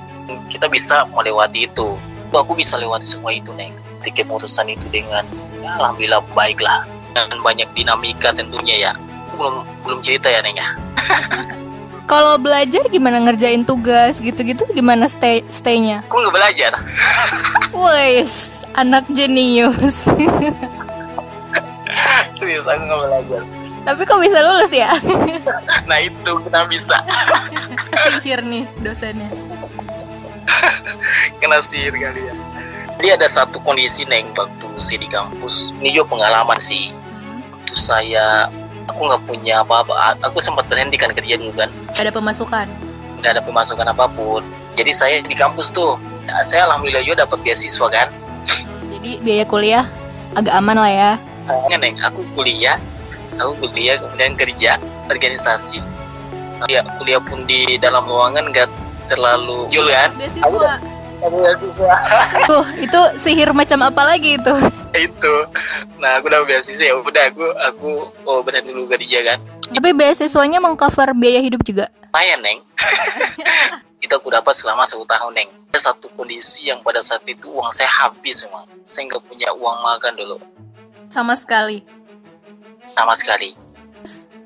Kita 0.52 0.70
bisa 0.70 1.06
melewati 1.10 1.66
itu. 1.66 1.96
Aku 2.36 2.52
bisa 2.52 2.76
lewati 2.76 3.06
semua 3.06 3.32
itu 3.32 3.48
neng. 3.56 3.72
Ketika 4.04 4.28
keputusan 4.28 4.68
itu 4.68 4.86
dengan 4.92 5.24
ya, 5.58 5.80
alhamdulillah 5.80 6.20
baiklah 6.36 6.84
dan 7.24 7.40
banyak 7.40 7.64
dinamika 7.72 8.30
tentunya 8.30 8.76
ya 8.78 8.92
Aku 9.26 9.34
belum 9.38 9.54
belum 9.82 9.98
cerita 10.00 10.28
ya 10.28 10.40
neng 10.40 10.54
ya 10.54 10.68
Kalau 12.06 12.38
belajar 12.38 12.86
gimana 12.86 13.18
ngerjain 13.18 13.62
tugas 13.62 14.20
gitu-gitu 14.20 14.62
gimana 14.70 15.06
stay 15.06 15.42
staynya? 15.48 16.06
aku 16.06 16.20
nggak 16.20 16.34
belajar 16.34 16.72
Wes, 17.74 18.62
anak 18.72 19.08
jenius. 19.10 20.06
serius 22.32 22.62
aku 22.62 22.82
nggak 22.84 23.00
belajar 23.02 23.40
Tapi 23.82 24.00
kok 24.02 24.20
bisa 24.20 24.38
lulus 24.40 24.70
ya? 24.70 24.94
nah 25.84 25.98
itu 25.98 26.30
kita 26.42 26.62
bisa 26.66 27.02
Sihir 28.06 28.38
nih 28.44 28.64
dosennya. 28.80 29.26
kena 31.36 31.58
sihir 31.58 31.90
kali 31.90 32.22
ya 32.22 32.34
jadi 32.96 33.08
ada 33.14 33.28
satu 33.28 33.60
kondisi 33.60 34.06
neng 34.06 34.24
waktu 34.32 34.66
saya 34.78 34.98
di 34.98 35.06
kampus 35.06 35.76
ini 35.76 35.92
juga 35.92 36.16
pengalaman 36.16 36.56
sih. 36.56 36.96
Waktu 37.76 37.92
saya 37.92 38.48
aku 38.88 39.04
nggak 39.04 39.22
punya 39.28 39.60
apa-apa 39.60 39.92
aku 40.24 40.40
sempat 40.40 40.64
berhenti 40.64 40.96
kan 40.96 41.12
kerja 41.12 41.36
dulu 41.36 41.52
kan 41.54 41.68
Ada 41.92 42.08
pemasukan. 42.08 42.64
nggak 43.20 43.30
ada 43.30 43.42
pemasukan 43.44 43.84
apa 43.86 44.08
pun 44.08 44.40
jadi 44.72 44.92
saya 44.92 45.16
di 45.20 45.32
kampus 45.32 45.72
tuh 45.72 46.00
ya, 46.24 46.40
saya 46.40 46.64
alhamdulillah 46.64 47.04
juga 47.04 47.28
dapat 47.28 47.44
beasiswa 47.44 47.84
kan 47.90 48.08
Hmm, 48.46 48.86
jadi 48.88 49.10
biaya 49.20 49.44
kuliah 49.44 49.84
agak 50.32 50.54
aman 50.54 50.78
lah 50.78 50.86
ya. 50.88 51.12
Makanya 51.44 51.76
neng 51.82 51.98
aku 52.00 52.22
kuliah 52.32 52.78
aku 53.36 53.52
kuliah 53.60 53.98
kemudian 53.98 54.32
kerja 54.38 54.78
organisasi 55.06 55.82
ya 56.64 56.80
kuliah 56.96 57.18
pun 57.18 57.42
di 57.44 57.74
dalam 57.76 58.06
ruangan 58.06 58.48
nggak 58.48 58.70
terlalu 59.06 59.66
jul 59.68 59.90
kan 59.90 60.14
Beasiswa. 60.16 60.78
aku 61.20 61.36
beasiswa 61.36 61.92
Tuh, 62.46 62.64
itu 62.78 63.00
sihir 63.18 63.50
macam 63.50 63.82
apa 63.82 64.02
lagi 64.06 64.38
itu? 64.38 64.54
Itu. 64.98 65.34
Nah 66.02 66.20
aku 66.20 66.28
udah 66.28 66.44
beasiswa 66.44 66.92
ya 66.92 66.94
udah 66.98 67.24
aku 67.30 67.44
aku 67.72 67.90
oh 68.28 68.40
berhenti 68.42 68.72
dulu 68.72 68.88
kerja 68.90 69.22
kan. 69.22 69.38
Tapi 69.72 69.90
beasiswanya 69.92 70.58
mengcover 70.62 71.12
biaya 71.16 71.40
hidup 71.42 71.62
juga. 71.66 71.90
saya 72.06 72.38
neng. 72.40 72.58
Itu 74.04 74.12
aku 74.16 74.28
dapat 74.30 74.54
selama 74.54 74.86
satu 74.86 75.04
tahun 75.08 75.34
neng. 75.34 75.48
Ada 75.72 75.92
satu 75.92 76.08
kondisi 76.14 76.70
yang 76.70 76.80
pada 76.80 77.02
saat 77.04 77.26
itu 77.28 77.52
uang 77.52 77.68
saya 77.74 77.90
habis 77.90 78.44
memang. 78.48 78.64
Saya 78.86 79.12
nggak 79.12 79.24
punya 79.28 79.48
uang 79.52 79.76
makan 79.82 80.12
dulu. 80.16 80.36
Sama 81.12 81.36
sekali. 81.36 81.84
sama 82.86 83.18
sekali. 83.18 83.50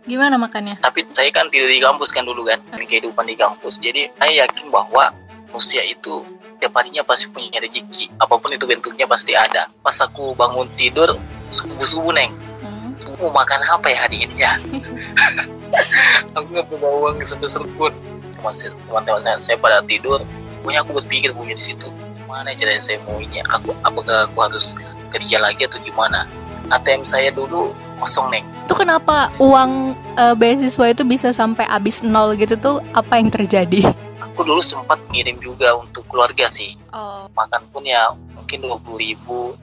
Gimana 0.09 0.41
makannya? 0.41 0.81
tapi 0.81 1.05
saya 1.13 1.29
kan 1.29 1.53
tidak 1.53 1.69
di 1.69 1.77
kampus 1.77 2.09
kan 2.09 2.25
dulu 2.25 2.49
kan 2.49 2.57
kehidupan 2.73 3.29
di 3.29 3.37
kampus. 3.37 3.85
Jadi 3.85 4.09
saya 4.17 4.49
yakin 4.49 4.73
bahwa 4.73 5.13
manusia 5.53 5.85
itu 5.85 6.25
tiap 6.61 6.77
harinya 6.77 7.01
pasti 7.03 7.33
punya 7.33 7.57
rezeki. 7.57 8.13
Apa 8.21 8.37
pun 8.37 8.53
itu 8.53 8.69
bentuknya 8.69 9.09
pasti 9.09 9.33
ada. 9.33 9.67
Pas 9.81 9.97
aku 10.05 10.37
bangun 10.37 10.69
tidur 10.77 11.17
subuh 11.49 11.89
subuh 11.89 12.13
neng. 12.13 12.31
Hmm. 12.61 12.93
aku 13.01 13.27
mau 13.27 13.41
makan 13.41 13.61
apa 13.65 13.89
ya 13.89 13.99
hari 14.05 14.17
ini 14.29 14.37
ya? 14.37 14.53
Aku 16.37 16.47
nggak 16.51 16.67
punya 16.67 16.91
uang 16.91 17.23
sebesar 17.23 17.63
pun. 17.79 17.95
Masih 18.43 18.75
teman-teman 18.91 19.41
saya 19.41 19.57
pada 19.57 19.81
tidur. 19.87 20.21
Punya 20.61 20.85
aku 20.85 20.99
berpikir 20.99 21.33
punya 21.33 21.57
di 21.57 21.63
situ. 21.63 21.89
Gimana 22.19 22.53
caranya 22.53 22.83
saya 22.83 22.99
mau 23.07 23.17
ini 23.23 23.41
aku 23.47 23.73
apakah 23.87 24.29
aku 24.29 24.39
harus 24.45 24.77
kerja 25.15 25.41
lagi 25.41 25.65
atau 25.67 25.79
gimana? 25.83 26.27
ATM 26.71 27.03
saya 27.07 27.31
dulu 27.31 27.73
kosong 28.03 28.35
neng. 28.35 28.45
Itu 28.67 28.75
kenapa 28.75 29.31
uang 29.39 29.95
eh, 30.19 30.35
beasiswa 30.35 30.87
itu 30.91 31.03
bisa 31.07 31.31
sampai 31.31 31.67
habis 31.67 32.03
nol 32.03 32.35
gitu 32.35 32.55
tuh? 32.59 32.77
Apa 32.93 33.19
yang 33.19 33.31
terjadi? 33.31 34.10
Aku 34.21 34.45
dulu 34.45 34.61
sempat 34.61 35.01
ngirim 35.11 35.41
juga 35.41 35.75
untuk 35.77 36.05
keluarga 36.07 36.45
sih. 36.47 36.77
Oh, 36.93 37.27
makan 37.33 37.63
pun 37.73 37.83
ya 37.85 38.13
mungkin 38.37 38.61
dua 38.61 38.77
puluh 38.81 39.01
ribu 39.01 39.57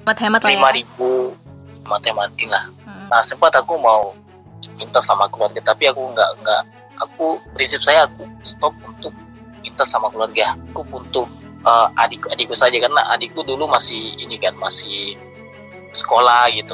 ya. 0.49 0.57
lima 0.57 0.69
ribu 0.73 1.33
mati-mati 1.85 2.47
lah 2.47 2.63
Hmm. 2.87 3.11
nah 3.11 3.19
sempat 3.19 3.51
aku 3.59 3.75
mau 3.77 4.15
minta 4.79 4.99
sama 5.03 5.27
keluarga 5.29 5.59
tapi 5.61 5.87
aku 5.87 6.01
nggak 6.11 6.29
nggak. 6.43 6.63
Aku 6.97 7.37
prinsip 7.53 7.83
saya 7.85 8.09
aku 8.09 8.25
stop 8.41 8.73
untuk 8.81 9.13
minta 9.61 9.85
sama 9.85 10.09
keluarga. 10.09 10.57
Aku 10.73 10.81
untuk 10.89 11.29
uh, 11.61 11.87
adik 12.01 12.25
adikku 12.33 12.57
saja 12.57 12.73
karena 12.81 13.05
adikku 13.13 13.45
dulu 13.45 13.69
masih 13.69 14.17
ini 14.17 14.41
kan 14.41 14.57
masih 14.57 15.13
sekolah 15.93 16.49
gitu. 16.57 16.73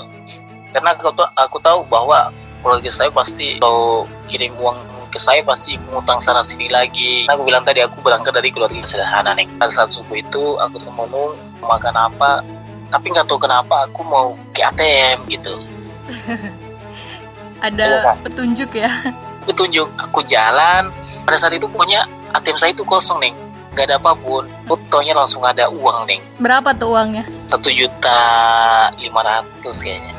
Karena 0.72 0.96
aku, 0.96 1.12
aku 1.36 1.58
tahu 1.60 1.84
bahwa 1.92 2.32
keluarga 2.64 2.88
saya 2.88 3.12
pasti 3.12 3.60
kalau 3.60 4.08
kirim 4.32 4.56
uang 4.58 4.80
ke 5.14 5.22
saya 5.22 5.46
pasti 5.46 5.78
mengutang 5.80 6.18
sana 6.18 6.42
sini 6.42 6.66
lagi. 6.68 7.30
Nah, 7.30 7.38
aku 7.38 7.46
bilang 7.46 7.62
tadi 7.62 7.80
aku 7.80 8.02
berangkat 8.02 8.34
dari 8.34 8.50
keluarga 8.50 8.82
sederhana 8.82 9.32
nih. 9.32 9.46
Pada 9.54 9.70
saat 9.70 9.90
subuh 9.90 10.18
itu 10.18 10.58
aku 10.58 10.82
termenung 10.82 11.38
makan 11.62 11.94
apa 11.94 12.42
tapi 12.90 13.10
nggak 13.10 13.26
tahu 13.26 13.38
kenapa 13.40 13.86
aku 13.86 14.02
mau 14.04 14.34
ke 14.50 14.62
ATM 14.62 15.26
gitu. 15.28 15.54
Ada 17.64 17.80
Iya, 17.80 17.98
Kak. 18.04 18.16
petunjuk 18.24 18.72
ya. 18.74 18.90
petunjuk 19.42 19.88
aku 19.98 20.20
jalan. 20.26 20.92
Pada 21.24 21.38
saat 21.38 21.54
itu 21.54 21.66
pokoknya 21.66 22.04
ATM 22.34 22.58
saya 22.58 22.72
itu 22.72 22.84
kosong 22.84 23.20
neng. 23.20 23.36
Nggak 23.74 23.86
ada 23.88 23.96
apa 23.98 24.14
pun. 24.16 24.46
Fotonya 24.66 25.14
langsung 25.14 25.42
ada 25.42 25.66
uang 25.68 26.06
neng. 26.06 26.22
Berapa 26.38 26.74
tuh 26.74 26.94
uangnya? 26.94 27.24
satu 27.48 27.70
juta 27.70 28.20
lima 28.98 29.22
ratus 29.22 29.78
kayaknya. 29.82 30.14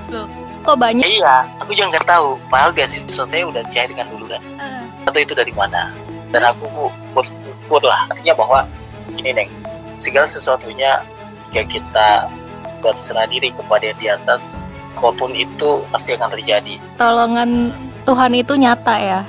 Kok 0.65 0.77
banyak? 0.77 1.05
iya 1.05 1.45
aku 1.59 1.71
juga 1.71 1.95
nggak 1.95 2.07
tahu. 2.09 2.39
Padahal 2.49 2.73
beasiswa 2.73 3.25
saya 3.25 3.45
udah 3.45 3.63
cairkan 3.69 4.09
dulu 4.09 4.25
kan. 4.27 4.41
Eh, 4.57 4.84
atau 5.05 5.19
itu 5.21 5.33
dari 5.37 5.53
mana? 5.53 5.93
Dan 6.35 6.43
aku 6.51 6.91
bersyukur 7.15 7.81
lah 7.85 8.11
artinya 8.11 8.35
bahwa 8.35 8.59
ini 9.21 9.31
neng. 9.33 9.51
Segala 9.95 10.27
sesuatunya 10.27 11.01
jika 11.51 11.63
kita 11.71 12.09
berserah 12.83 13.31
diri 13.31 13.55
kepada 13.55 13.95
yang 13.95 13.99
di 14.03 14.09
atas 14.11 14.67
apa 14.95 15.11
pun 15.15 15.31
itu 15.37 15.85
pasti 15.93 16.17
akan 16.17 16.29
terjadi. 16.33 16.75
Tolongan 16.99 17.71
Tuhan 18.05 18.33
itu 18.35 18.53
nyata 18.59 18.95
ya. 18.99 19.21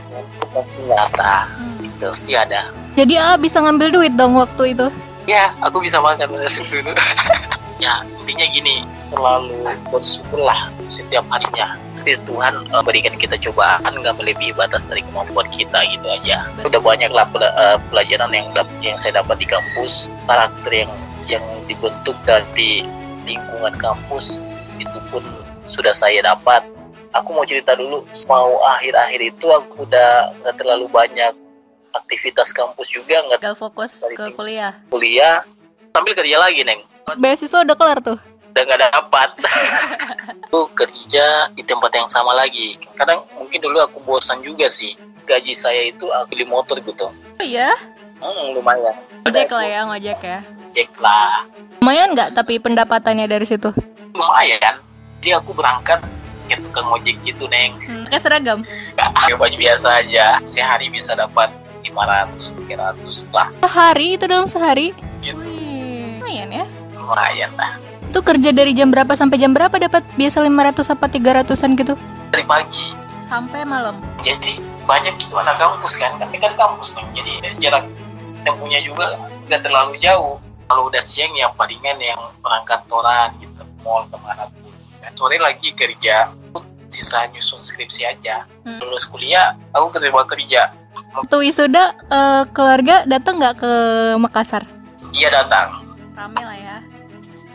nyata. 0.87 1.35
Itu 1.83 2.09
pasti 2.11 2.33
ada. 2.33 2.71
Jadi 2.95 3.13
ah 3.19 3.35
bisa 3.35 3.59
ngambil 3.59 3.91
duit 3.91 4.13
dong 4.15 4.39
waktu 4.39 4.71
itu. 4.73 4.87
ya 5.27 5.51
aku 5.61 5.83
bisa 5.83 5.99
makan. 5.99 6.29
Pada 6.33 6.49
situ 6.49 6.79
ya 7.79 8.07
intinya 8.07 8.45
gini 8.51 8.75
selalu 9.03 9.67
bersyukurlah 9.91 10.71
setiap 10.87 11.25
harinya. 11.31 11.75
Pasti 11.95 12.15
Tuhan 12.27 12.53
eh, 12.71 12.83
berikan 12.83 13.15
kita 13.15 13.39
cobaan 13.39 13.91
nggak 13.91 14.15
melebihi 14.19 14.55
batas 14.55 14.87
dari 14.87 15.03
kemampuan 15.03 15.47
kita 15.51 15.79
gitu 15.91 16.07
aja. 16.07 16.47
Udah 16.63 16.81
banyak 16.81 17.11
lah 17.11 17.27
pela- 17.31 17.55
eh, 17.55 17.77
pelajaran 17.91 18.31
yang 18.31 18.47
yang 18.83 18.97
saya 18.99 19.23
dapat 19.23 19.39
di 19.43 19.47
kampus 19.47 20.11
karakter 20.27 20.85
yang 20.85 20.91
yang 21.25 21.43
dibentuk 21.65 22.15
dari 22.27 22.85
lingkungan 23.25 23.73
kampus 23.81 24.43
itu 24.77 24.99
pun 25.11 25.23
sudah 25.65 25.95
saya 25.95 26.21
dapat. 26.23 26.63
Aku 27.15 27.31
mau 27.31 27.47
cerita 27.47 27.79
dulu 27.79 28.03
mau 28.27 28.59
akhir-akhir 28.75 29.21
itu 29.23 29.47
aku 29.47 29.87
udah 29.87 30.35
nggak 30.43 30.55
terlalu 30.59 30.91
banyak 30.91 31.31
aktivitas 31.95 32.51
kampus 32.51 32.91
juga 32.91 33.23
nggak 33.23 33.55
fokus 33.55 34.03
ke 34.03 34.35
kuliah. 34.35 34.75
kuliah. 34.91 35.39
Sambil 35.95 36.11
kerja 36.11 36.35
lagi 36.35 36.67
neng 36.67 36.83
Beasiswa 37.15 37.61
udah 37.61 37.75
kelar 37.75 37.99
tuh. 37.99 38.17
udah 38.47 38.63
nggak 38.63 38.81
dapat 38.87 39.29
aku 40.47 40.71
kerja 40.73 41.25
di 41.51 41.61
tempat 41.61 41.91
yang 41.91 42.07
sama 42.07 42.31
lagi 42.31 42.79
kadang 42.95 43.19
mungkin 43.35 43.59
dulu 43.59 43.83
aku 43.83 43.99
bosan 44.01 44.39
juga 44.39 44.65
sih 44.65 44.95
gaji 45.21 45.51
saya 45.51 45.91
itu 45.91 46.07
aku 46.07 46.31
beli 46.31 46.47
motor 46.47 46.79
gitu 46.79 47.11
Oh 47.11 47.43
iya? 47.43 47.67
hmm, 48.15 48.55
lumayan 48.55 48.95
Ngojek 49.21 49.51
lah 49.51 49.65
ya, 49.65 49.79
ngojek 49.83 50.19
ya. 50.21 50.39
Cek 50.71 50.87
lah 50.97 51.43
Lumayan 51.77 52.15
nggak 52.15 52.31
tapi 52.31 52.55
pendapatannya 52.57 53.27
dari 53.27 53.43
situ? 53.43 53.75
lumayan 54.15 54.79
jadi 55.19 55.35
aku 55.35 55.51
berangkat 55.51 55.99
ke 56.47 56.55
tukang 56.63 56.87
ojek 56.89 57.19
gitu 57.21 57.51
neng 57.51 57.75
Hmm, 57.83 58.07
pakai 58.07 58.19
seragam. 58.21 58.63
Pakai 58.95 59.35
baju 59.35 59.51
biasa 59.53 59.99
aja 59.99 60.39
sehari 60.39 60.87
bisa 60.87 61.11
dapat 61.13 61.51
500 61.83 62.39
300 62.63 63.35
lah 63.35 63.51
Sehari 63.59 64.15
itu 64.15 64.23
dalam 64.23 64.47
sehari? 64.47 64.95
Gitu. 65.19 65.35
Wih, 65.35 66.23
lumayan 66.23 66.55
ya. 66.55 66.63
Lumayan 67.05 67.51
lah 67.53 67.71
Itu 68.05 68.19
kerja 68.19 68.49
dari 68.49 68.71
jam 68.71 68.89
berapa 68.89 69.11
sampai 69.11 69.35
jam 69.35 69.51
berapa 69.51 69.73
dapat 69.73 70.01
biasa 70.13 70.41
500 70.41 70.81
apa 70.89 71.05
300-an 71.05 71.71
gitu? 71.75 71.93
dari 72.29 72.43
pagi 72.43 72.87
Sampai 73.21 73.63
malam. 73.63 73.97
jadi 74.17 74.53
banyak 74.83 75.15
itu 75.15 75.33
anak 75.33 75.57
kampus 75.57 75.97
kan 75.97 76.13
kan 76.15 76.29
dekat 76.29 76.53
kampus 76.53 76.93
nih 76.95 77.05
jadi 77.15 77.31
jarak 77.59 77.85
tempuhnya 78.41 78.77
juga 78.79 79.17
nggak 79.43 79.61
terlalu 79.61 79.97
jauh 79.97 80.37
kalau 80.65 80.85
udah 80.85 80.99
siang 80.99 81.33
ya 81.33 81.49
palingan 81.51 81.97
yang 81.97 82.21
berangkat 82.39 82.81
kantoran 82.81 83.33
gitu 83.37 83.65
mall 83.81 84.05
ke 84.05 84.17
mana 84.19 84.45
pun 84.51 84.69
dan 84.99 85.11
sore 85.13 85.37
lagi 85.37 85.69
kerja 85.71 86.29
sisa 86.85 87.25
nyusun 87.27 87.59
skripsi 87.59 88.01
aja 88.07 88.45
Hmm. 88.61 88.77
lulus 88.79 89.05
kuliah 89.05 89.53
aku 89.71 89.89
keterima 89.91 90.25
kerja 90.25 90.73
Waktu 91.15 91.35
wisuda 91.39 91.83
eh, 92.03 92.43
keluarga 92.49 93.05
datang 93.05 93.37
nggak 93.37 93.55
ke 93.55 93.71
Makassar? 94.17 94.65
dia 95.11 95.29
datang 95.29 95.69
Rame 96.11 96.41
lah 96.41 96.53
ya. 96.55 96.77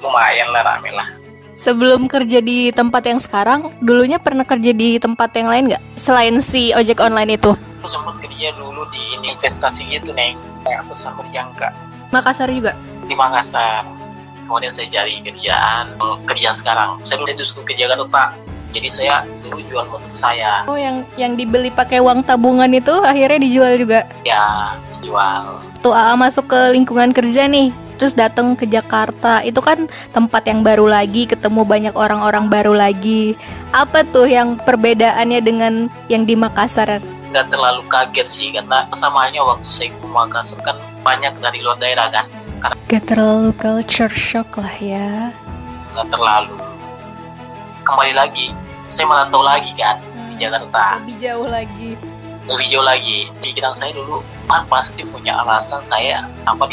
Lumayan 0.01 0.49
lah 0.53 0.63
rame 0.65 0.91
lah. 0.93 1.09
Sebelum 1.55 2.09
kerja 2.09 2.41
di 2.41 2.73
tempat 2.73 3.05
yang 3.05 3.21
sekarang, 3.21 3.69
dulunya 3.85 4.17
pernah 4.17 4.49
kerja 4.49 4.73
di 4.73 4.97
tempat 4.97 5.29
yang 5.37 5.49
lain 5.53 5.65
nggak? 5.69 5.83
Selain 6.01 6.41
si 6.41 6.73
ojek 6.73 7.01
online 7.05 7.37
itu? 7.37 7.53
aku 7.81 7.89
sempat 7.89 8.21
kerja 8.21 8.53
dulu 8.61 8.85
di 8.93 9.01
investasi 9.25 9.89
gitu 9.89 10.13
neng 10.13 10.37
kayak 10.69 10.85
pesan 10.93 11.17
berjangka 11.17 11.73
Makassar 12.13 12.53
juga? 12.53 12.77
di 13.09 13.17
Makassar. 13.17 13.89
Kemudian 14.45 14.69
saya 14.69 15.01
cari 15.01 15.23
kerjaan 15.25 15.97
kerja 16.29 16.51
sekarang. 16.53 17.01
Saya 17.01 17.23
dulu 17.23 17.39
disuruh 17.41 17.65
kerja 17.65 17.89
Jakarta 17.89 18.37
jadi 18.71 18.87
saya 18.87 19.15
dulu 19.43 19.59
jual 19.67 19.83
motor 19.91 20.11
saya. 20.11 20.63
Oh, 20.71 20.79
yang 20.79 21.03
yang 21.19 21.35
dibeli 21.35 21.75
pakai 21.75 21.99
uang 21.99 22.23
tabungan 22.23 22.71
itu 22.71 22.93
akhirnya 23.03 23.41
dijual 23.43 23.75
juga. 23.81 24.07
ya 24.23 24.75
jual 25.03 25.43
Tuh 25.81 25.97
AA 25.97 26.15
masuk 26.21 26.53
ke 26.53 26.61
lingkungan 26.77 27.11
kerja 27.11 27.49
nih, 27.49 27.73
terus 28.01 28.17
datang 28.17 28.57
ke 28.57 28.65
Jakarta. 28.65 29.45
Itu 29.45 29.61
kan 29.61 29.85
tempat 30.11 30.49
yang 30.49 30.65
baru 30.65 30.89
lagi, 30.89 31.29
ketemu 31.29 31.69
banyak 31.69 31.93
orang-orang 31.93 32.49
baru 32.49 32.73
lagi. 32.73 33.37
Apa 33.77 34.09
tuh 34.09 34.25
yang 34.25 34.57
perbedaannya 34.57 35.41
dengan 35.45 35.73
yang 36.09 36.25
di 36.25 36.33
Makassar? 36.33 37.05
nggak 37.31 37.47
terlalu 37.47 37.87
kaget 37.87 38.27
sih 38.27 38.49
karena 38.51 38.91
kesamaannya 38.91 39.39
waktu 39.39 39.69
saya 39.71 39.95
ke 39.95 40.03
Makassar 40.03 40.59
kan 40.67 40.75
banyak 41.07 41.31
dari 41.39 41.63
luar 41.63 41.79
daerah 41.79 42.11
kan 42.11 42.27
Gak 42.91 43.07
terlalu 43.07 43.55
culture 43.55 44.11
shock 44.11 44.59
lah 44.59 44.75
ya. 44.83 45.31
nggak 45.95 46.11
terlalu 46.11 46.59
kembali 47.87 48.15
lagi 48.15 48.51
saya 48.91 49.07
merantau 49.07 49.47
lagi 49.47 49.71
kan 49.79 50.03
di 50.35 50.43
Jakarta 50.43 50.99
Lebih 51.07 51.17
jauh 51.23 51.47
lagi. 51.47 51.91
lebih 52.51 52.67
jauh 52.67 52.83
lagi 52.83 53.19
pikiran 53.39 53.75
saya 53.79 53.95
dulu 53.95 54.27
kan 54.51 54.67
pasti 54.67 55.07
punya 55.07 55.39
alasan 55.39 55.87
saya 55.87 56.27
apa 56.43 56.67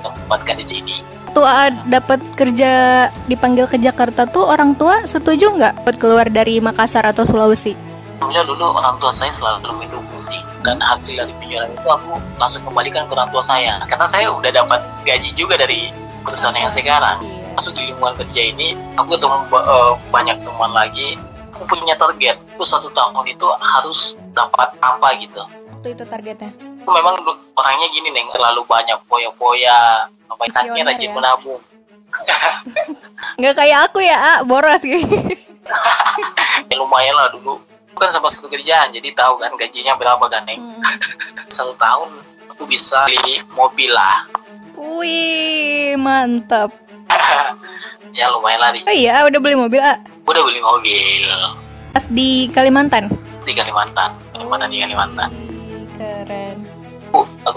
ditempatkan 0.00 0.56
di 0.58 0.66
sini. 0.66 0.96
Tua 1.36 1.68
dapat 1.70 2.18
kerja 2.34 3.06
dipanggil 3.28 3.68
ke 3.68 3.76
Jakarta 3.78 4.24
tuh 4.24 4.48
orang 4.48 4.74
tua 4.74 5.04
setuju 5.04 5.54
nggak 5.54 5.84
buat 5.84 5.96
keluar 6.00 6.26
dari 6.32 6.58
Makassar 6.58 7.04
atau 7.04 7.28
Sulawesi? 7.28 7.76
Alhamdulillah 8.18 8.48
dulu 8.50 8.66
orang 8.74 8.98
tua 8.98 9.12
saya 9.14 9.30
selalu 9.30 9.70
mendukung 9.78 10.18
sih. 10.18 10.42
Dan 10.66 10.82
hasil 10.82 11.22
dari 11.22 11.30
penjualan 11.38 11.70
itu 11.70 11.86
aku 11.86 12.18
langsung 12.40 12.66
kembalikan 12.66 13.06
ke 13.06 13.14
orang 13.14 13.30
tua 13.30 13.44
saya. 13.44 13.78
Karena 13.86 14.06
saya 14.10 14.26
udah 14.34 14.50
dapat 14.50 14.80
gaji 15.06 15.30
juga 15.38 15.54
dari 15.54 15.94
perusahaan 16.26 16.58
yang 16.58 16.72
sekarang. 16.72 17.22
Masuk 17.54 17.78
di 17.78 17.90
lingkungan 17.90 18.14
kerja 18.18 18.42
ini 18.42 18.74
aku 18.98 19.14
ketemu 19.14 19.36
eh, 19.54 19.92
banyak 20.10 20.36
teman 20.42 20.72
lagi. 20.74 21.14
Aku 21.54 21.62
punya 21.70 21.94
target. 21.94 22.36
Aku 22.58 22.66
satu 22.66 22.90
tahun 22.90 23.22
itu 23.30 23.46
harus 23.62 24.18
dapat 24.34 24.74
apa 24.82 25.08
gitu. 25.22 25.42
Waktu 25.78 25.94
itu 25.94 26.04
targetnya. 26.10 26.67
Memang 26.92 27.14
orangnya 27.54 27.88
gini 27.90 28.08
nih 28.12 28.24
terlalu 28.32 28.62
banyak 28.64 28.98
poya-poya 29.06 30.06
baiknya 30.38 30.82
rajin 30.86 31.10
ya. 31.10 31.14
menabung 31.14 31.60
Nggak 33.38 33.54
kayak 33.54 33.78
aku 33.90 33.98
ya, 34.00 34.16
A, 34.16 34.34
boros 34.42 34.80
gitu. 34.80 35.04
ya, 36.70 36.74
lumayan 36.80 37.14
lah 37.14 37.28
dulu 37.28 37.60
bukan 37.92 38.08
sama 38.08 38.30
satu 38.30 38.48
kerjaan 38.48 38.94
jadi 38.94 39.10
tahu 39.12 39.42
kan 39.42 39.50
gajinya 39.58 39.98
berapa 39.98 40.22
kan 40.30 40.46
Neng 40.46 40.62
satu 41.50 41.74
tahun 41.76 42.08
aku 42.48 42.64
bisa 42.64 43.04
beli 43.04 43.42
mobil 43.52 43.90
lah 43.90 44.24
Wih, 44.78 45.98
mantap. 45.98 46.70
ya 48.14 48.30
lumayan 48.30 48.62
lah 48.62 48.70
Oh 48.86 48.94
iya, 48.94 49.26
udah 49.26 49.40
beli 49.42 49.58
mobil, 49.58 49.82
A. 49.82 49.98
udah 50.24 50.42
beli 50.46 50.62
mobil 50.62 51.26
Pas 51.90 52.06
di 52.06 52.46
Kalimantan. 52.54 53.10
di 53.42 53.52
Kalimantan 53.52 54.14
Kalimantan 54.30 54.68
di 54.70 54.78
Kalimantan. 54.78 55.47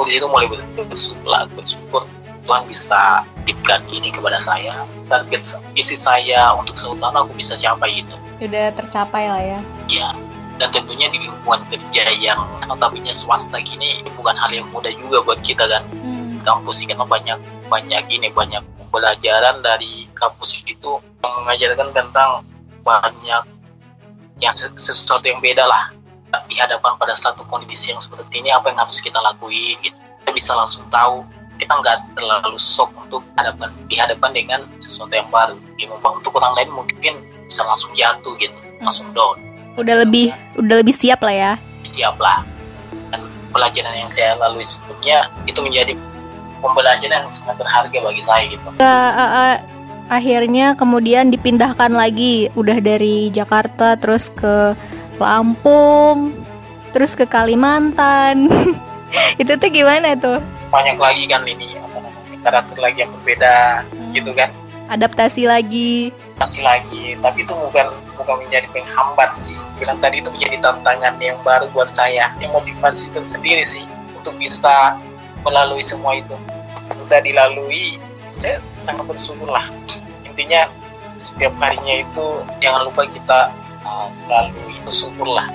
Aku, 0.02 0.10
di 0.10 0.18
situ 0.18 0.26
mulai 0.26 0.50
ber- 0.50 0.66
bersyukur 0.90 1.30
bersyukur 1.54 2.04
Tuhan 2.42 2.66
bisa 2.66 3.22
titipkan 3.46 3.86
ini 3.94 4.10
kepada 4.10 4.42
saya 4.42 4.74
target 5.06 5.46
isi 5.78 5.94
saya 5.94 6.58
untuk 6.58 6.74
satu 6.74 6.98
tahun 6.98 7.22
aku 7.22 7.38
bisa 7.38 7.54
capai 7.54 8.02
itu 8.02 8.16
Udah 8.42 8.74
tercapai 8.74 9.30
lah 9.30 9.38
ya. 9.38 9.60
ya 9.88 10.10
dan 10.58 10.74
tentunya 10.74 11.06
di 11.10 11.22
lingkungan 11.22 11.62
kerja 11.66 12.02
yang 12.18 12.38
notabene 12.66 13.14
swasta 13.14 13.62
gini 13.62 14.02
ini 14.02 14.10
bukan 14.18 14.34
hal 14.34 14.50
yang 14.50 14.66
mudah 14.70 14.90
juga 14.92 15.22
buat 15.22 15.38
kita 15.42 15.70
kan 15.70 15.86
Hmm. 15.94 16.42
kampus 16.42 16.82
ini 16.82 16.98
karena 16.98 17.06
banyak 17.06 17.38
banyak 17.70 18.04
ini 18.10 18.34
banyak 18.34 18.66
pembelajaran 18.82 19.62
dari 19.62 20.10
kampus 20.18 20.66
itu 20.66 20.92
mengajarkan 21.22 21.94
tentang 21.94 22.42
banyak 22.82 23.44
yang 24.42 24.50
se- 24.50 24.74
sesuatu 24.74 25.30
yang 25.30 25.38
beda 25.38 25.62
lah 25.62 25.94
di 26.48 26.56
hadapan 26.56 26.96
pada 26.96 27.16
satu 27.16 27.44
kondisi 27.48 27.92
yang 27.92 28.00
seperti 28.00 28.40
ini 28.44 28.52
apa 28.52 28.72
yang 28.72 28.80
harus 28.80 29.00
kita 29.04 29.20
lakuin 29.20 29.76
gitu. 29.84 29.98
Kita 30.24 30.32
bisa 30.32 30.52
langsung 30.56 30.88
tahu. 30.88 31.24
Kita 31.60 31.78
nggak 31.78 32.18
terlalu 32.18 32.58
shock 32.58 32.90
untuk 32.98 33.22
hadapan 33.38 33.70
dihadapan 33.86 34.32
dengan 34.34 34.60
sesuatu 34.82 35.14
yang 35.14 35.30
baru. 35.30 35.54
Ya, 35.78 35.86
memang 35.92 36.18
untuk 36.24 36.34
orang 36.40 36.58
lain 36.58 36.70
mungkin 36.74 37.14
bisa 37.46 37.62
langsung 37.68 37.94
jatuh 37.94 38.34
gitu. 38.42 38.58
Langsung 38.82 39.12
down. 39.14 39.38
Udah 39.78 40.04
lebih 40.04 40.34
udah 40.58 40.76
lebih 40.82 40.96
siap 40.96 41.22
lah 41.22 41.36
ya. 41.36 41.54
siap 41.82 42.16
lah. 42.18 42.46
Dan 43.14 43.22
pelajaran 43.52 43.94
yang 43.98 44.10
saya 44.10 44.38
lalui 44.38 44.66
sebelumnya 44.66 45.28
itu 45.50 45.60
menjadi 45.62 45.94
pembelajaran 46.62 47.26
yang 47.26 47.34
sangat 47.34 47.58
berharga 47.58 47.98
bagi 48.00 48.24
saya 48.24 48.44
gitu. 48.48 48.68
Ke 48.78 48.86
AA 48.90 49.48
akhirnya 50.12 50.76
kemudian 50.78 51.30
dipindahkan 51.34 51.92
lagi. 51.94 52.50
Udah 52.54 52.78
dari 52.80 53.30
Jakarta 53.34 53.98
terus 53.98 54.30
ke 54.34 54.76
Lampung 55.22 56.34
terus 56.92 57.14
ke 57.14 57.30
Kalimantan. 57.30 58.50
Itu 59.42 59.56
tuh 59.56 59.70
gimana 59.70 60.18
tuh? 60.18 60.42
Banyak 60.74 60.98
lagi 60.98 61.24
kan 61.30 61.46
ini 61.46 61.78
karakter 62.42 62.78
lagi 62.82 63.06
yang 63.06 63.12
berbeda 63.22 63.86
gitu 64.18 64.34
kan? 64.34 64.50
Adaptasi 64.90 65.46
lagi. 65.46 66.10
Masih 66.42 66.66
lagi 66.66 67.14
tapi 67.22 67.46
itu 67.46 67.54
bukan 67.54 67.86
bukan 68.18 68.36
menjadi 68.42 68.66
penghambat 68.74 69.30
sih. 69.30 69.62
Bilang 69.78 70.02
tadi 70.02 70.26
itu 70.26 70.34
menjadi 70.34 70.58
tantangan 70.58 71.14
yang 71.22 71.38
baru 71.46 71.70
buat 71.70 71.86
saya 71.86 72.34
yang 72.42 72.50
motivasi 72.50 73.14
tersendiri 73.14 73.62
sih 73.62 73.86
untuk 74.18 74.34
bisa 74.42 74.98
melalui 75.46 75.86
semua 75.86 76.18
itu. 76.18 76.34
Udah 77.06 77.22
dilalui 77.22 78.02
saya 78.32 78.64
sangat 78.80 79.12
bersyukur 79.12 79.52
lah 79.52 79.68
intinya 80.24 80.72
setiap 81.20 81.52
harinya 81.60 82.00
itu 82.02 82.28
jangan 82.64 82.88
lupa 82.88 83.04
kita 83.12 83.52
uh, 83.86 84.08
selalu 84.10 84.58
bersyukur 84.86 85.28
lah. 85.28 85.48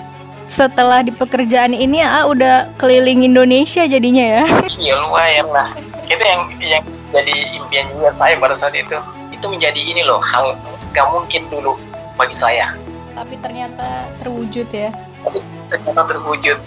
Setelah 0.46 1.02
di 1.02 1.10
pekerjaan 1.10 1.74
ini 1.74 1.98
AA 1.98 2.22
udah 2.30 2.54
keliling 2.78 3.26
Indonesia 3.26 3.82
jadinya 3.86 4.42
ya? 4.42 4.44
Ya 4.86 4.94
lumayan 5.02 5.50
lah. 5.50 5.66
Itu 6.06 6.22
yang 6.22 6.42
yang 6.62 6.84
jadi 7.10 7.34
impian 7.58 7.86
juga 7.90 8.10
saya 8.14 8.38
pada 8.38 8.54
saat 8.54 8.78
itu. 8.78 8.94
Itu 9.34 9.50
menjadi 9.50 9.78
ini 9.82 10.06
loh 10.06 10.22
hal 10.22 10.54
gak 10.94 11.06
mungkin 11.10 11.50
dulu 11.50 11.74
bagi 12.14 12.34
saya. 12.34 12.78
Tapi 13.18 13.34
ternyata 13.42 14.06
terwujud 14.22 14.70
ya? 14.70 14.94
Tapi 15.26 15.42
ternyata 15.66 16.02
terwujud. 16.14 16.58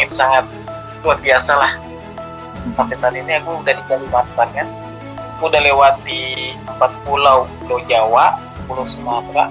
Itu 0.00 0.14
sangat 0.16 0.48
luar 1.04 1.20
biasa 1.20 1.52
lah. 1.60 1.72
Sampai 2.64 2.96
saat 2.96 3.16
ini 3.16 3.36
aku 3.36 3.60
udah 3.60 3.74
di 3.76 3.84
Kalimantan 3.84 4.48
kan? 4.56 4.68
Aku 5.36 5.48
udah 5.52 5.60
lewati 5.60 6.56
empat 6.68 6.92
pulau 7.04 7.48
pulau 7.60 7.80
Jawa 7.88 8.36
pulau 8.68 8.84
Sumatera 8.84 9.48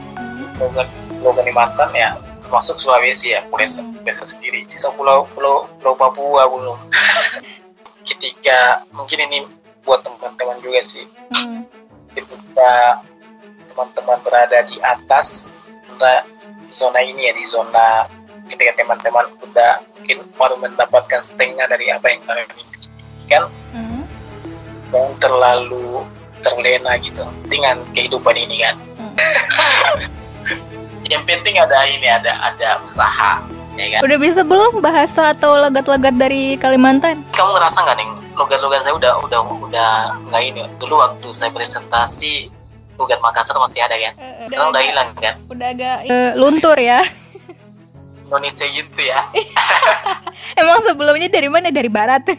pulau, 0.60 0.86
pulau 1.20 1.36
Kalimantan 1.36 1.92
ya 1.94 2.16
termasuk 2.40 2.80
Sulawesi 2.80 3.36
ya 3.36 3.44
pulau 3.52 3.68
desa 4.02 4.24
sendiri 4.24 4.64
sisa 4.66 4.90
pulau 4.96 5.28
pulau 5.30 5.68
pulau 5.84 5.96
Papua 5.96 6.48
belum 6.48 6.80
ketika 8.10 8.82
mungkin 8.96 9.20
ini 9.28 9.40
buat 9.84 10.02
teman-teman 10.02 10.58
juga 10.64 10.82
sih 10.82 11.06
Hmm. 11.30 11.62
ketika 12.18 13.06
teman-teman 13.70 14.18
berada 14.26 14.66
di 14.66 14.82
atas 14.82 15.28
zona, 15.86 16.26
zona 16.74 17.00
ini 17.06 17.30
ya 17.30 17.34
di 17.38 17.46
zona 17.46 18.10
ketika 18.50 18.82
teman-teman 18.82 19.30
udah 19.46 19.78
mungkin 19.94 20.26
baru 20.34 20.58
mendapatkan 20.58 21.22
setengah 21.22 21.70
dari 21.70 21.94
apa 21.94 22.10
yang 22.10 22.22
kalian 22.26 22.50
inginkan 22.58 23.44
Hmm. 23.70 24.04
jangan 24.90 25.14
terlalu 25.22 26.02
terlena 26.42 26.98
gitu 26.98 27.22
dengan 27.46 27.78
kehidupan 27.94 28.34
ini 28.34 28.66
kan 28.66 28.76
Hmm. 28.98 29.14
yang 31.10 31.26
penting 31.26 31.58
ada 31.58 31.90
ini 31.90 32.06
ada 32.06 32.38
ada 32.38 32.78
usaha 32.86 33.42
ya 33.76 33.86
kan? 33.98 34.00
Udah 34.06 34.18
bisa 34.22 34.42
belum 34.46 34.80
bahasa 34.80 35.34
atau 35.34 35.58
logat-logat 35.58 36.16
dari 36.16 36.56
Kalimantan? 36.62 37.26
Kamu 37.34 37.50
ngerasa 37.58 37.78
nggak 37.84 37.98
nih 37.98 38.10
logat-logat 38.38 38.82
saya 38.86 38.94
udah 38.96 39.14
udah 39.26 39.40
udah 39.66 39.92
nggak 40.30 40.42
ini? 40.46 40.64
Dulu 40.78 41.02
waktu 41.02 41.28
saya 41.34 41.50
presentasi 41.50 42.54
logat 43.02 43.18
Makassar 43.26 43.58
masih 43.58 43.82
ada 43.82 43.98
kan? 43.98 44.14
Sekarang 44.46 44.70
udah 44.72 44.84
hilang 44.86 45.10
kan? 45.18 45.36
udah 45.50 45.68
agak 45.74 45.98
eh, 46.06 46.32
luntur 46.38 46.78
ya. 46.78 47.02
Indonesia 48.30 48.66
gitu 48.70 49.02
ya. 49.02 49.20
Emang 50.62 50.86
sebelumnya 50.86 51.28
dari 51.34 51.50
mana? 51.50 51.74
Dari 51.74 51.90
barat. 51.90 52.24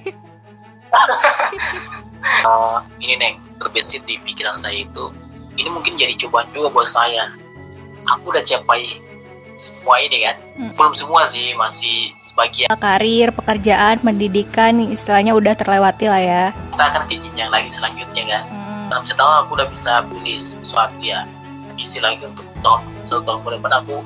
Eh, 2.20 2.78
ini 3.00 3.16
neng 3.16 3.40
terbesit 3.56 4.04
di 4.04 4.20
pikiran 4.20 4.52
saya 4.52 4.84
itu. 4.84 5.08
Ini 5.56 5.72
mungkin 5.72 5.96
jadi 5.96 6.12
cobaan 6.20 6.44
juga 6.52 6.68
buat 6.68 6.84
saya 6.84 7.32
aku 8.08 8.32
udah 8.32 8.44
capai 8.44 9.00
semua 9.60 10.00
ini 10.00 10.24
kan? 10.24 10.36
Hmm. 10.56 10.72
belum 10.72 10.94
semua 10.96 11.22
sih 11.28 11.52
masih 11.52 12.16
sebagian. 12.24 12.72
Karir 12.80 13.28
pekerjaan 13.36 14.00
pendidikan 14.00 14.72
istilahnya 14.88 15.36
udah 15.36 15.52
terlewati 15.52 16.08
lah 16.08 16.20
ya. 16.20 16.44
Kita 16.72 16.84
akan 16.88 17.02
ke 17.04 17.20
jenjang 17.20 17.52
lagi 17.52 17.68
selanjutnya 17.68 18.24
kan? 18.24 18.44
Hmm. 18.48 18.84
dalam 18.88 19.04
setahun 19.06 19.46
aku 19.46 19.50
udah 19.60 19.68
bisa 19.68 19.92
beli 20.08 20.34
sesuatu 20.40 20.96
ya. 21.04 21.28
Isi 21.76 22.00
lagi 22.00 22.24
untuk 22.24 22.44
tahun 22.64 22.84
satu 23.04 23.20
tahun 23.24 23.40
ke 23.44 23.48
depan 23.60 23.72
aku 23.84 23.96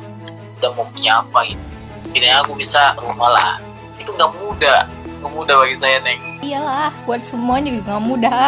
udah 0.59 0.71
mau 0.75 0.87
punya 0.91 1.23
apa 1.23 1.39
gitu. 1.47 1.65
Setidaknya 2.05 2.37
aku 2.43 2.53
bisa 2.59 2.95
rumah 2.99 3.31
lah. 3.35 3.53
Itu 3.99 4.11
nggak 4.15 4.31
mudah. 4.43 4.81
Nggak 5.23 5.33
mudah 5.33 5.55
bagi 5.63 5.77
saya 5.79 5.99
neng. 6.03 6.21
Iyalah 6.43 6.91
buat 7.07 7.23
semuanya 7.23 7.71
juga 7.71 7.95
nggak 7.95 8.07
mudah. 8.07 8.43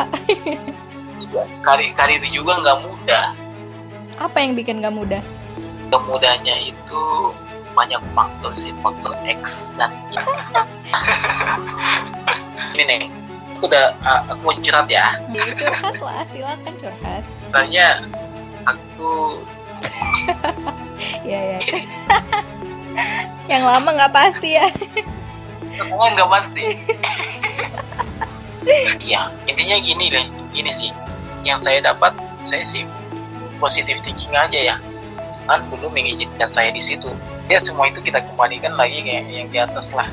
Karir 1.66 1.90
karir 1.98 2.22
juga 2.30 2.52
nggak 2.62 2.78
mudah. 2.86 3.26
Apa 4.16 4.40
yang 4.40 4.56
bikin 4.56 4.80
gak 4.80 4.96
mudah 4.96 5.20
kemudahnya 5.88 6.56
itu 6.62 7.04
banyak 7.76 8.00
faktor 8.16 8.52
sih 8.56 8.72
faktor 8.80 9.12
X 9.28 9.76
dan 9.76 9.92
Y. 10.10 10.16
ini 12.76 12.84
nih 12.84 13.00
aku 13.56 13.68
udah 13.68 13.92
uh, 14.04 14.20
aku 14.32 14.40
mau 14.48 14.54
curhat 14.60 14.88
ya 14.88 15.16
Ya, 15.32 15.44
curhat 15.56 15.96
lah 16.00 16.22
silakan 16.32 16.74
curhat 16.80 17.22
sebenarnya 17.24 17.86
aku 18.64 19.12
ya 21.30 21.40
ya 21.56 21.58
yang 23.52 23.62
lama 23.64 23.88
nggak 23.96 24.12
pasti 24.12 24.56
ya 24.56 24.68
sebenarnya 25.76 26.10
nggak 26.16 26.30
pasti 26.32 26.64
Iya, 29.06 29.30
intinya 29.46 29.78
gini 29.78 30.10
deh, 30.10 30.26
gini 30.50 30.74
sih. 30.74 30.90
Yang 31.46 31.70
saya 31.70 31.78
dapat, 31.86 32.18
saya 32.42 32.66
sih 32.66 32.82
positif 33.62 34.02
thinking 34.02 34.34
aja 34.34 34.74
ya. 34.74 34.76
Kan 35.46 35.62
belum 35.70 35.94
mengizinkan 35.94 36.46
saya 36.46 36.74
di 36.74 36.82
situ. 36.82 37.06
Ya 37.46 37.62
semua 37.62 37.86
itu 37.86 38.02
kita 38.02 38.18
kembalikan 38.22 38.74
lagi 38.74 38.98
kayak 39.02 39.24
yang 39.30 39.48
di 39.48 39.58
atas 39.62 39.94
lah. 39.94 40.10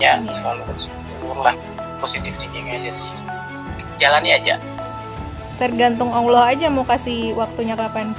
Ya 0.00 0.16
Iya. 0.16 0.28
selalu 0.28 0.62
bersyukur 0.68 1.36
lah. 1.44 1.56
Positif 2.00 2.36
thinking 2.36 2.68
aja 2.72 2.92
sih. 2.92 3.12
Jalani 3.96 4.32
aja. 4.32 4.56
Tergantung 5.56 6.12
Allah 6.12 6.52
aja 6.52 6.68
mau 6.68 6.84
kasih 6.84 7.32
waktunya 7.32 7.76
kapan. 7.76 8.12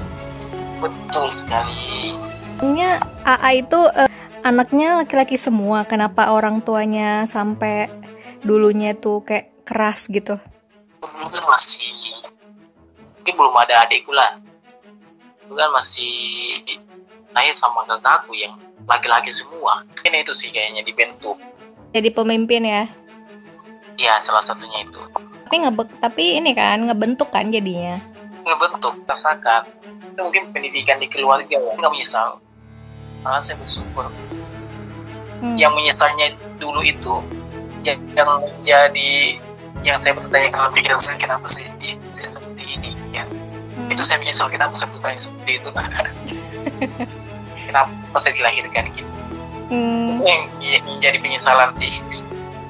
Betul 0.78 1.30
sekali. 1.30 2.14
Nya 2.66 2.98
AA 3.22 3.62
itu 3.62 3.80
eh, 3.94 4.10
anaknya 4.42 5.02
laki-laki 5.02 5.38
semua. 5.38 5.86
Kenapa 5.86 6.34
orang 6.34 6.62
tuanya 6.62 7.26
sampai 7.30 7.90
dulunya 8.42 8.98
tuh 8.98 9.22
kayak 9.22 9.54
keras 9.66 10.10
gitu? 10.10 10.42
Dulu 11.02 11.26
kan 11.30 11.44
masih 11.46 11.94
mungkin 13.18 13.34
belum 13.38 13.56
ada 13.58 13.86
adikku 13.86 14.14
lah. 14.14 14.34
Dulu 15.48 15.56
kan 15.56 15.72
masih 15.72 16.14
saya 17.32 17.52
sama 17.56 17.88
kakakku 17.88 18.36
yang 18.36 18.52
laki-laki 18.84 19.32
semua. 19.32 19.84
Ini 20.04 20.24
itu 20.24 20.34
sih 20.36 20.52
kayaknya 20.52 20.84
dibentuk. 20.84 21.40
Jadi 21.96 22.10
pemimpin 22.12 22.68
ya. 22.68 22.84
Ya 23.98 24.14
salah 24.22 24.44
satunya 24.44 24.84
itu. 24.84 25.00
Tapi 25.48 25.56
ngebek 25.64 25.90
tapi 26.04 26.38
ini 26.38 26.52
kan 26.52 26.84
ngebentuk 26.84 27.32
kan 27.32 27.48
jadinya. 27.48 27.98
Ngebentuk, 28.44 28.94
rasakan. 29.08 29.66
Itu 30.14 30.20
mungkin 30.22 30.52
pendidikan 30.52 31.00
di 31.00 31.08
keluarga 31.08 31.56
ya. 31.56 31.72
Nggak 31.80 31.92
menyesal. 31.92 32.44
Malah 33.24 33.42
saya 33.42 33.58
bersyukur. 33.58 34.12
Hmm. 35.42 35.56
Yang 35.56 35.74
menyesalnya 35.74 36.28
dulu 36.60 36.82
itu 36.84 37.14
ya- 37.86 38.02
yang 38.18 38.30
menjadi 38.42 39.14
yang 39.86 39.98
saya 39.98 40.18
bertanya 40.18 40.50
dalam 40.58 40.74
pikiran 40.74 40.98
saya 40.98 41.18
kenapa 41.22 41.46
saya, 41.46 41.70
di- 41.78 42.02
saya 42.02 42.26
itu 43.98 44.06
saya 44.06 44.22
menyesal 44.22 44.46
kenapa 44.54 44.78
saya 44.78 44.94
bertanya 44.94 45.18
seperti 45.26 45.52
itu. 45.58 45.70
Kenapa 47.68 48.18
saya 48.22 48.38
dilahirkan 48.38 48.94
gitu? 48.94 49.10
Hmm, 49.74 50.22
yang, 50.22 50.46
yang 50.62 50.86
menjadi 50.86 51.18
penyesalan 51.18 51.74
sih. 51.82 51.98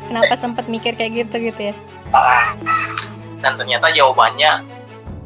Kenapa 0.07 0.39
sempat 0.39 0.71
mikir 0.71 0.95
kayak 0.95 1.27
gitu 1.27 1.51
gitu 1.51 1.61
ya? 1.69 1.75
Ah, 2.15 2.55
dan 3.43 3.59
ternyata 3.59 3.91
jawabannya 3.91 4.63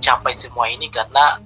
capai 0.02 0.34
semua 0.34 0.66
ini 0.74 0.90
karena 0.90 1.38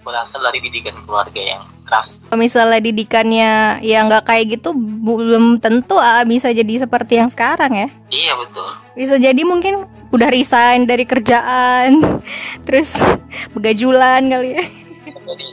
berasal 0.00 0.40
dari 0.40 0.64
didikan 0.64 0.96
keluarga 1.04 1.36
yang 1.36 1.62
keras. 1.86 2.20
Kalau 2.20 2.36
misalnya 2.36 2.82
didikannya 2.82 3.52
ya 3.80 3.98
nggak 4.02 4.26
kayak 4.26 4.58
gitu, 4.58 4.74
belum 4.74 5.62
tentu 5.62 5.96
AA 5.96 6.26
bisa 6.26 6.50
jadi 6.50 6.82
seperti 6.82 7.16
yang 7.16 7.30
sekarang 7.30 7.72
ya. 7.72 7.88
iya 8.10 8.34
betul. 8.34 8.66
Bisa 8.92 9.14
jadi 9.16 9.38
mungkin 9.40 9.86
udah 10.10 10.28
resign 10.28 10.84
dari 10.84 11.06
kerjaan, 11.06 12.20
terus 12.66 12.98
begajulan 13.52 14.26
kali 14.26 14.58
ya. 14.58 14.64
bisa 15.00 15.18
jadi. 15.22 15.46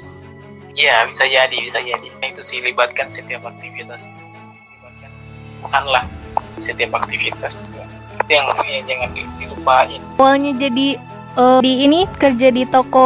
Ya 0.73 0.95
bisa 1.05 1.23
jadi 1.23 1.53
bisa 1.55 1.79
jadi. 1.79 2.07
Nah, 2.17 2.27
itu 2.27 2.41
sih 2.41 2.57
libatkan 2.59 3.05
setiap 3.05 3.45
aktivitas. 3.45 4.09
Libatkan. 4.09 5.11
Tuhan 5.61 5.85
lah 5.85 6.03
setiap 6.57 6.97
aktivitas. 6.97 7.69
Itu 8.19 8.31
yang 8.31 8.45
yang 8.65 8.85
jangan 8.87 9.09
di- 9.13 9.33
dilupain. 9.37 10.01
Awalnya 10.17 10.57
jadi 10.57 10.87
eh, 11.33 11.59
di 11.61 11.73
ini 11.85 12.09
kerja 12.09 12.49
di 12.49 12.65
toko 12.65 13.05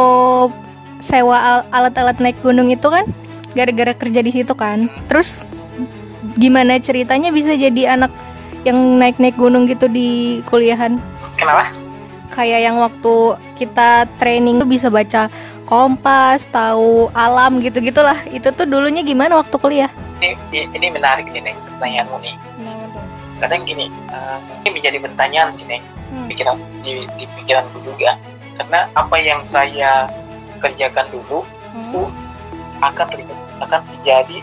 sewa 0.98 1.38
al- 1.38 1.66
alat-alat 1.70 2.18
naik 2.18 2.38
gunung 2.42 2.68
itu 2.68 2.86
kan, 2.86 3.06
gara-gara 3.54 3.94
kerja 3.94 4.20
di 4.22 4.30
situ 4.34 4.52
kan. 4.52 4.86
Terus 5.06 5.46
gimana 6.38 6.78
ceritanya 6.78 7.30
bisa 7.30 7.54
jadi 7.54 7.94
anak 7.98 8.12
yang 8.66 8.76
naik-naik 8.98 9.38
gunung 9.38 9.66
gitu 9.66 9.86
di 9.86 10.40
kuliahan? 10.46 10.98
kenapa 11.38 11.70
kayak 12.34 12.60
yang 12.70 12.76
waktu 12.78 13.14
kita 13.58 14.06
training 14.22 14.62
tuh 14.62 14.68
bisa 14.68 14.86
baca 14.90 15.26
kompas, 15.66 16.46
tahu 16.46 17.10
alam 17.10 17.58
gitu-gitulah. 17.58 18.18
Itu 18.30 18.54
tuh 18.54 18.66
dulunya 18.66 19.02
gimana 19.02 19.34
waktu 19.38 19.58
kuliah? 19.58 19.90
ini, 20.18 20.66
ini 20.74 20.86
menarik 20.90 21.30
nih 21.30 21.42
Neng 21.42 21.58
pertanyaanmu 21.74 22.18
nih 22.22 22.34
kadang 23.38 23.62
gini 23.62 23.86
eh, 23.86 24.38
ini 24.66 24.68
menjadi 24.74 24.98
pertanyaan 24.98 25.50
sih 25.50 25.70
Neng 25.70 25.84
Hmm. 26.08 26.24
pikiran 26.24 26.56
di, 26.80 27.04
di 27.20 27.28
pikiranku 27.36 27.84
juga 27.84 28.16
karena 28.56 28.88
apa 28.96 29.16
yang 29.20 29.44
saya 29.44 30.08
kerjakan 30.58 31.06
dulu 31.10 31.42
itu 31.74 32.02
akan 32.78 33.06
ter, 33.10 33.20
akan 33.62 33.80
terjadi 33.86 34.38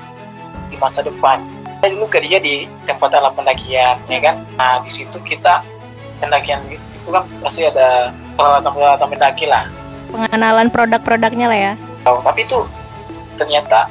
di 0.71 0.75
masa 0.79 1.05
depan. 1.05 1.39
Saya 1.79 1.93
dulu 1.93 2.09
kerja 2.09 2.37
di 2.41 2.65
tempat 2.89 3.13
alam 3.13 3.31
pendakian 3.37 3.95
ya 4.09 4.19
kan? 4.19 4.35
Nah 4.57 4.81
di 4.81 4.89
situ 4.89 5.21
kita 5.21 5.61
pendakian 6.19 6.59
itu 6.71 7.09
kan 7.13 7.23
pasti 7.39 7.67
ada 7.67 8.11
peralatan-peralatan 8.35 9.07
pendaki 9.11 9.45
lah. 9.45 9.69
Pengenalan 10.09 10.71
produk-produknya 10.73 11.47
lah 11.47 11.59
ya. 11.59 11.73
Oh, 12.05 12.21
tapi 12.21 12.45
itu 12.45 12.59
ternyata 13.35 13.89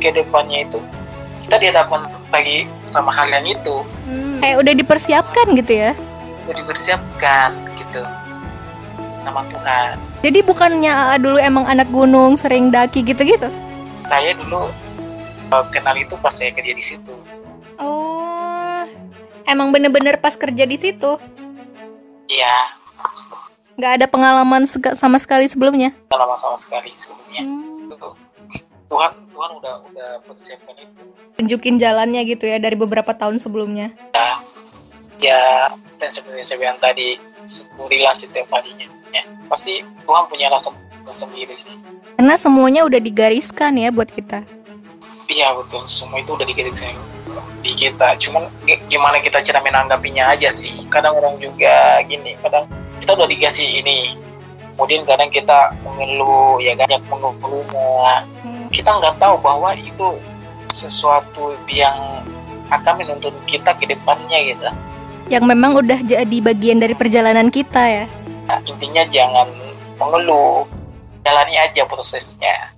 ke 0.00 0.10
depannya 0.10 0.66
itu 0.66 0.80
kita 1.46 1.60
dihadapkan 1.60 2.08
lagi 2.32 2.66
sama 2.82 3.14
hal 3.14 3.30
yang 3.30 3.46
itu. 3.46 3.84
Kayak 4.40 4.56
udah 4.60 4.74
dipersiapkan 4.76 5.46
gitu 5.56 5.72
ya. 5.72 5.92
udah 6.44 6.60
dipersiapkan 6.60 7.50
gitu 7.72 8.04
sama 9.08 9.48
Tuhan 9.48 9.96
Jadi 10.24 10.40
bukannya 10.40 10.88
AA 10.88 11.16
dulu 11.20 11.36
emang 11.36 11.68
anak 11.68 11.88
gunung, 11.88 12.34
sering 12.34 12.72
daki 12.72 13.04
gitu-gitu? 13.04 13.46
saya 13.86 14.34
dulu 14.34 14.58
eh, 15.52 15.64
kenal 15.70 15.94
itu 15.94 16.16
pas 16.18 16.32
saya 16.32 16.50
kerja 16.50 16.72
di 16.72 16.82
situ 16.82 17.14
Oh, 17.76 18.82
emang 19.44 19.70
bener-bener 19.70 20.16
pas 20.16 20.34
kerja 20.34 20.64
di 20.64 20.74
situ? 20.74 21.14
ya 22.26 22.56
Nggak 23.74 23.92
ada 23.94 24.06
pengalaman 24.08 24.64
sama 24.96 25.18
sekali 25.18 25.46
sebelumnya? 25.46 25.94
lama 26.08 26.34
sama 26.34 26.56
sekali 26.56 26.88
sebelumnya 26.88 27.42
Hmm. 27.44 27.92
Tuhan 28.88 29.12
Tuhan 29.28 29.50
udah 29.54 29.74
udah 29.84 30.10
persiapkan 30.24 30.74
itu 30.74 31.04
Tunjukin 31.34 31.76
jalannya 31.76 32.24
gitu 32.24 32.46
ya 32.46 32.56
dari 32.56 32.74
beberapa 32.74 33.12
tahun 33.12 33.38
sebelumnya. 33.38 33.90
ya 35.20 35.70
dan 35.94 36.08
seperti 36.08 36.36
yang 36.36 36.46
saya 36.46 36.58
bilang 36.58 36.78
tadi 36.78 37.14
syukurilah 37.44 38.12
setiap 38.12 38.50
harinya 38.50 38.86
ya 39.14 39.22
pasti 39.46 39.78
Tuhan 40.02 40.26
punya 40.26 40.50
alasan 40.50 40.74
sendiri 41.06 41.54
sih 41.54 41.78
Karena 42.14 42.34
semuanya 42.34 42.86
udah 42.86 43.02
digariskan 43.02 43.74
ya 43.74 43.90
buat 43.90 44.06
kita. 44.06 44.46
Iya 45.26 45.48
betul, 45.58 45.82
semua 45.82 46.22
itu 46.22 46.30
udah 46.30 46.46
digariskan 46.46 46.94
di 47.58 47.74
kita. 47.74 48.14
Cuman 48.22 48.46
gi- 48.62 48.78
gimana 48.86 49.18
kita 49.18 49.42
cara 49.42 49.58
menanggapinya 49.58 50.30
aja 50.30 50.46
sih. 50.46 50.86
Kadang 50.86 51.18
orang 51.18 51.42
juga 51.42 51.98
gini, 52.06 52.38
kadang 52.38 52.70
kita 53.02 53.18
udah 53.18 53.26
dikasih 53.26 53.82
ini, 53.82 54.14
kemudian 54.78 55.02
kadang 55.02 55.26
kita 55.26 55.74
mengeluh, 55.82 56.62
ya 56.62 56.78
banyak 56.78 57.02
mengeluhnya. 57.10 58.22
Kita 58.70 58.94
nggak 58.94 59.18
tahu 59.18 59.42
bahwa 59.42 59.74
itu 59.74 60.14
sesuatu 60.70 61.58
yang 61.66 61.98
akan 62.70 62.94
menuntun 63.02 63.34
kita 63.50 63.74
ke 63.74 63.90
depannya 63.90 64.38
gitu. 64.54 64.70
Yang 65.34 65.44
memang 65.50 65.74
udah 65.74 65.98
jadi 65.98 66.36
bagian 66.38 66.78
dari 66.78 66.94
perjalanan 66.94 67.50
kita 67.50 67.82
ya. 67.90 68.06
Nah, 68.44 68.58
intinya 68.68 69.02
jangan 69.08 69.48
mengeluh, 69.96 70.68
jalani 71.24 71.56
aja 71.56 71.88
prosesnya. 71.88 72.72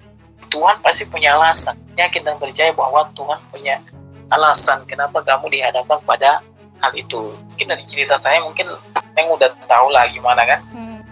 Tuhan 0.47 0.79
pasti 0.81 1.11
punya 1.11 1.35
alasan. 1.35 1.75
Yakin 1.99 2.23
dan 2.23 2.37
percaya 2.39 2.71
bahwa 2.77 3.09
Tuhan 3.19 3.41
punya 3.51 3.83
alasan 4.31 4.87
kenapa 4.87 5.23
kamu 5.23 5.51
dihadapkan 5.51 5.99
pada 6.07 6.43
hal 6.83 6.93
itu. 6.95 7.35
Mungkin 7.53 7.67
dari 7.73 7.85
cerita 7.87 8.15
saya 8.15 8.39
mungkin 8.45 8.69
yang 9.17 9.29
udah 9.33 9.51
tahu 9.67 9.91
lah 9.91 10.07
gimana 10.13 10.45
kan. 10.47 10.61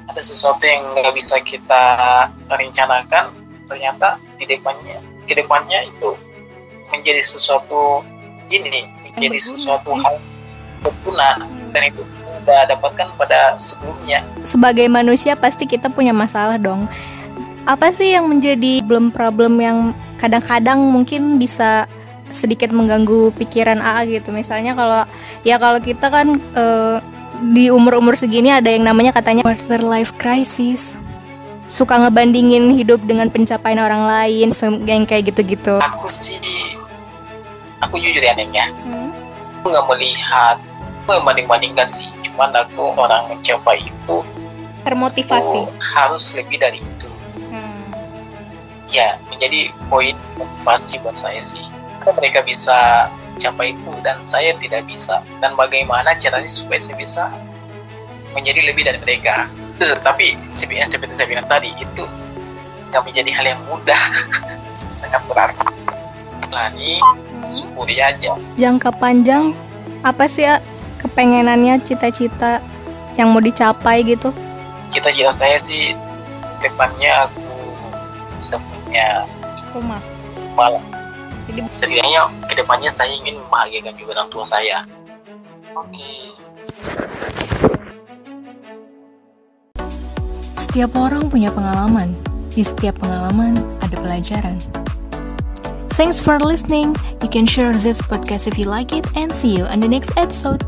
Ada 0.04 0.20
sesuatu 0.20 0.62
yang 0.68 0.84
nggak 0.94 1.16
bisa 1.16 1.40
kita 1.40 1.82
rencanakan, 2.52 3.32
ternyata 3.64 4.20
di 4.36 4.44
depannya, 4.44 5.00
ke 5.24 5.32
depannya 5.32 5.80
itu 5.88 6.12
menjadi 6.92 7.24
sesuatu 7.24 8.04
ini, 8.52 8.84
menjadi 9.16 9.40
sesuatu 9.40 9.96
hal 9.96 10.20
berguna 10.84 11.40
dan 11.72 11.82
itu 11.88 12.04
udah 12.44 12.68
dapatkan 12.76 13.09
pada 13.16 13.57
sebelumnya. 13.57 14.20
Sebagai 14.44 14.85
manusia 14.92 15.33
pasti 15.35 15.64
kita 15.64 15.88
punya 15.88 16.12
masalah 16.12 16.61
dong. 16.61 16.85
Apa 17.64 17.90
sih 17.96 18.12
yang 18.12 18.28
menjadi 18.28 18.85
problem-problem 18.85 19.57
yang 19.57 19.78
kadang-kadang 20.20 20.76
mungkin 20.85 21.40
bisa 21.40 21.88
sedikit 22.28 22.68
mengganggu 22.76 23.33
pikiran 23.40 23.80
AA 23.80 24.20
gitu. 24.20 24.37
Misalnya 24.37 24.76
kalau 24.76 25.09
ya 25.48 25.57
kalau 25.57 25.80
kita 25.80 26.12
kan 26.12 26.37
eh, 26.37 26.96
di 27.57 27.72
umur-umur 27.72 28.14
segini 28.20 28.52
ada 28.52 28.68
yang 28.68 28.85
namanya 28.85 29.16
katanya 29.16 29.42
quarter 29.42 29.80
life 29.80 30.12
crisis. 30.20 31.00
Suka 31.64 31.96
ngebandingin 31.96 32.76
hidup 32.76 33.00
dengan 33.09 33.33
pencapaian 33.33 33.80
orang 33.80 34.04
lain, 34.04 34.52
yang 34.85 35.09
kayak 35.09 35.33
gitu-gitu. 35.33 35.80
aku 35.80 36.04
sih 36.12 36.37
aku 37.80 37.96
jujur 38.00 38.20
ya 38.20 38.37
Neng 38.37 38.52
ya 38.52 38.68
Hmm. 38.85 39.11
aku 39.61 39.72
nggak 39.72 39.87
melihat 39.96 40.57
aku 41.04 41.12
nggak 41.12 41.24
banding-bandingkan 41.28 41.84
sih. 41.84 42.08
Cuman 42.24 42.56
aku 42.56 42.96
orang 42.96 43.28
mencapai 43.28 43.84
itu 43.84 44.18
Termotivasi. 44.82 45.60
oh, 45.60 45.68
harus 45.96 46.32
lebih 46.34 46.56
dari 46.58 46.80
itu. 46.80 47.08
Hmm. 47.52 47.92
ya 48.88 49.20
menjadi 49.28 49.68
poin 49.86 50.16
motivasi 50.40 51.04
buat 51.04 51.12
saya 51.12 51.38
sih. 51.38 51.64
Karena 52.00 52.16
mereka 52.16 52.40
bisa 52.40 53.08
capai 53.36 53.76
itu 53.76 53.92
dan 54.00 54.16
saya 54.24 54.56
tidak 54.56 54.88
bisa. 54.88 55.20
Dan 55.40 55.52
bagaimana 55.54 56.16
caranya 56.16 56.48
supaya 56.48 56.80
saya 56.80 56.96
bisa 56.96 57.28
menjadi 58.32 58.64
lebih 58.64 58.88
dari 58.88 58.96
mereka? 59.00 59.44
Tapi 60.06 60.40
CPN 60.48 60.88
seperti 60.88 61.12
saya 61.14 61.28
bilang 61.28 61.46
tadi 61.46 61.68
itu 61.76 62.04
nggak 62.88 63.02
menjadi 63.04 63.30
hal 63.30 63.46
yang 63.56 63.60
mudah. 63.68 64.00
Sangat 64.88 65.20
berat. 65.28 65.52
Jalani 66.48 66.96
Hmm. 67.34 67.50
syukuri 67.52 68.00
aja. 68.00 68.40
Jangka 68.56 68.88
panjang 68.94 69.52
apa 70.00 70.24
sih 70.24 70.44
ya 70.44 70.60
kepengenannya 71.04 71.84
cita-cita 71.84 72.64
yang 73.14 73.30
mau 73.30 73.44
dicapai 73.44 74.02
gitu? 74.02 74.32
cita-cita 74.94 75.32
saya 75.34 75.58
sih 75.58 75.90
depannya 76.62 77.26
aku 77.26 77.42
bisa 78.38 78.56
punya 78.60 79.26
Rumah. 79.74 79.98
malah 80.54 80.84
Jadi 81.50 81.60
setidaknya 81.66 82.30
ke 82.46 82.54
depannya 82.56 82.88
saya 82.88 83.10
ingin 83.10 83.36
membahagiakan 83.36 83.94
juga 83.98 84.22
orang 84.22 84.30
tua 84.30 84.44
saya 84.46 84.86
oke 85.74 86.10
Setiap 90.74 90.90
orang 90.98 91.30
punya 91.30 91.54
pengalaman. 91.54 92.18
Di 92.50 92.66
setiap 92.66 92.98
pengalaman 92.98 93.62
ada 93.78 93.94
pelajaran. 93.94 94.58
Thanks 95.94 96.18
for 96.18 96.34
listening. 96.42 96.98
You 97.22 97.30
can 97.30 97.46
share 97.46 97.70
this 97.78 98.02
podcast 98.02 98.50
if 98.50 98.58
you 98.58 98.66
like 98.66 98.90
it 98.90 99.06
and 99.14 99.30
see 99.30 99.54
you 99.54 99.70
on 99.70 99.78
the 99.78 99.86
next 99.86 100.10
episode. 100.18 100.66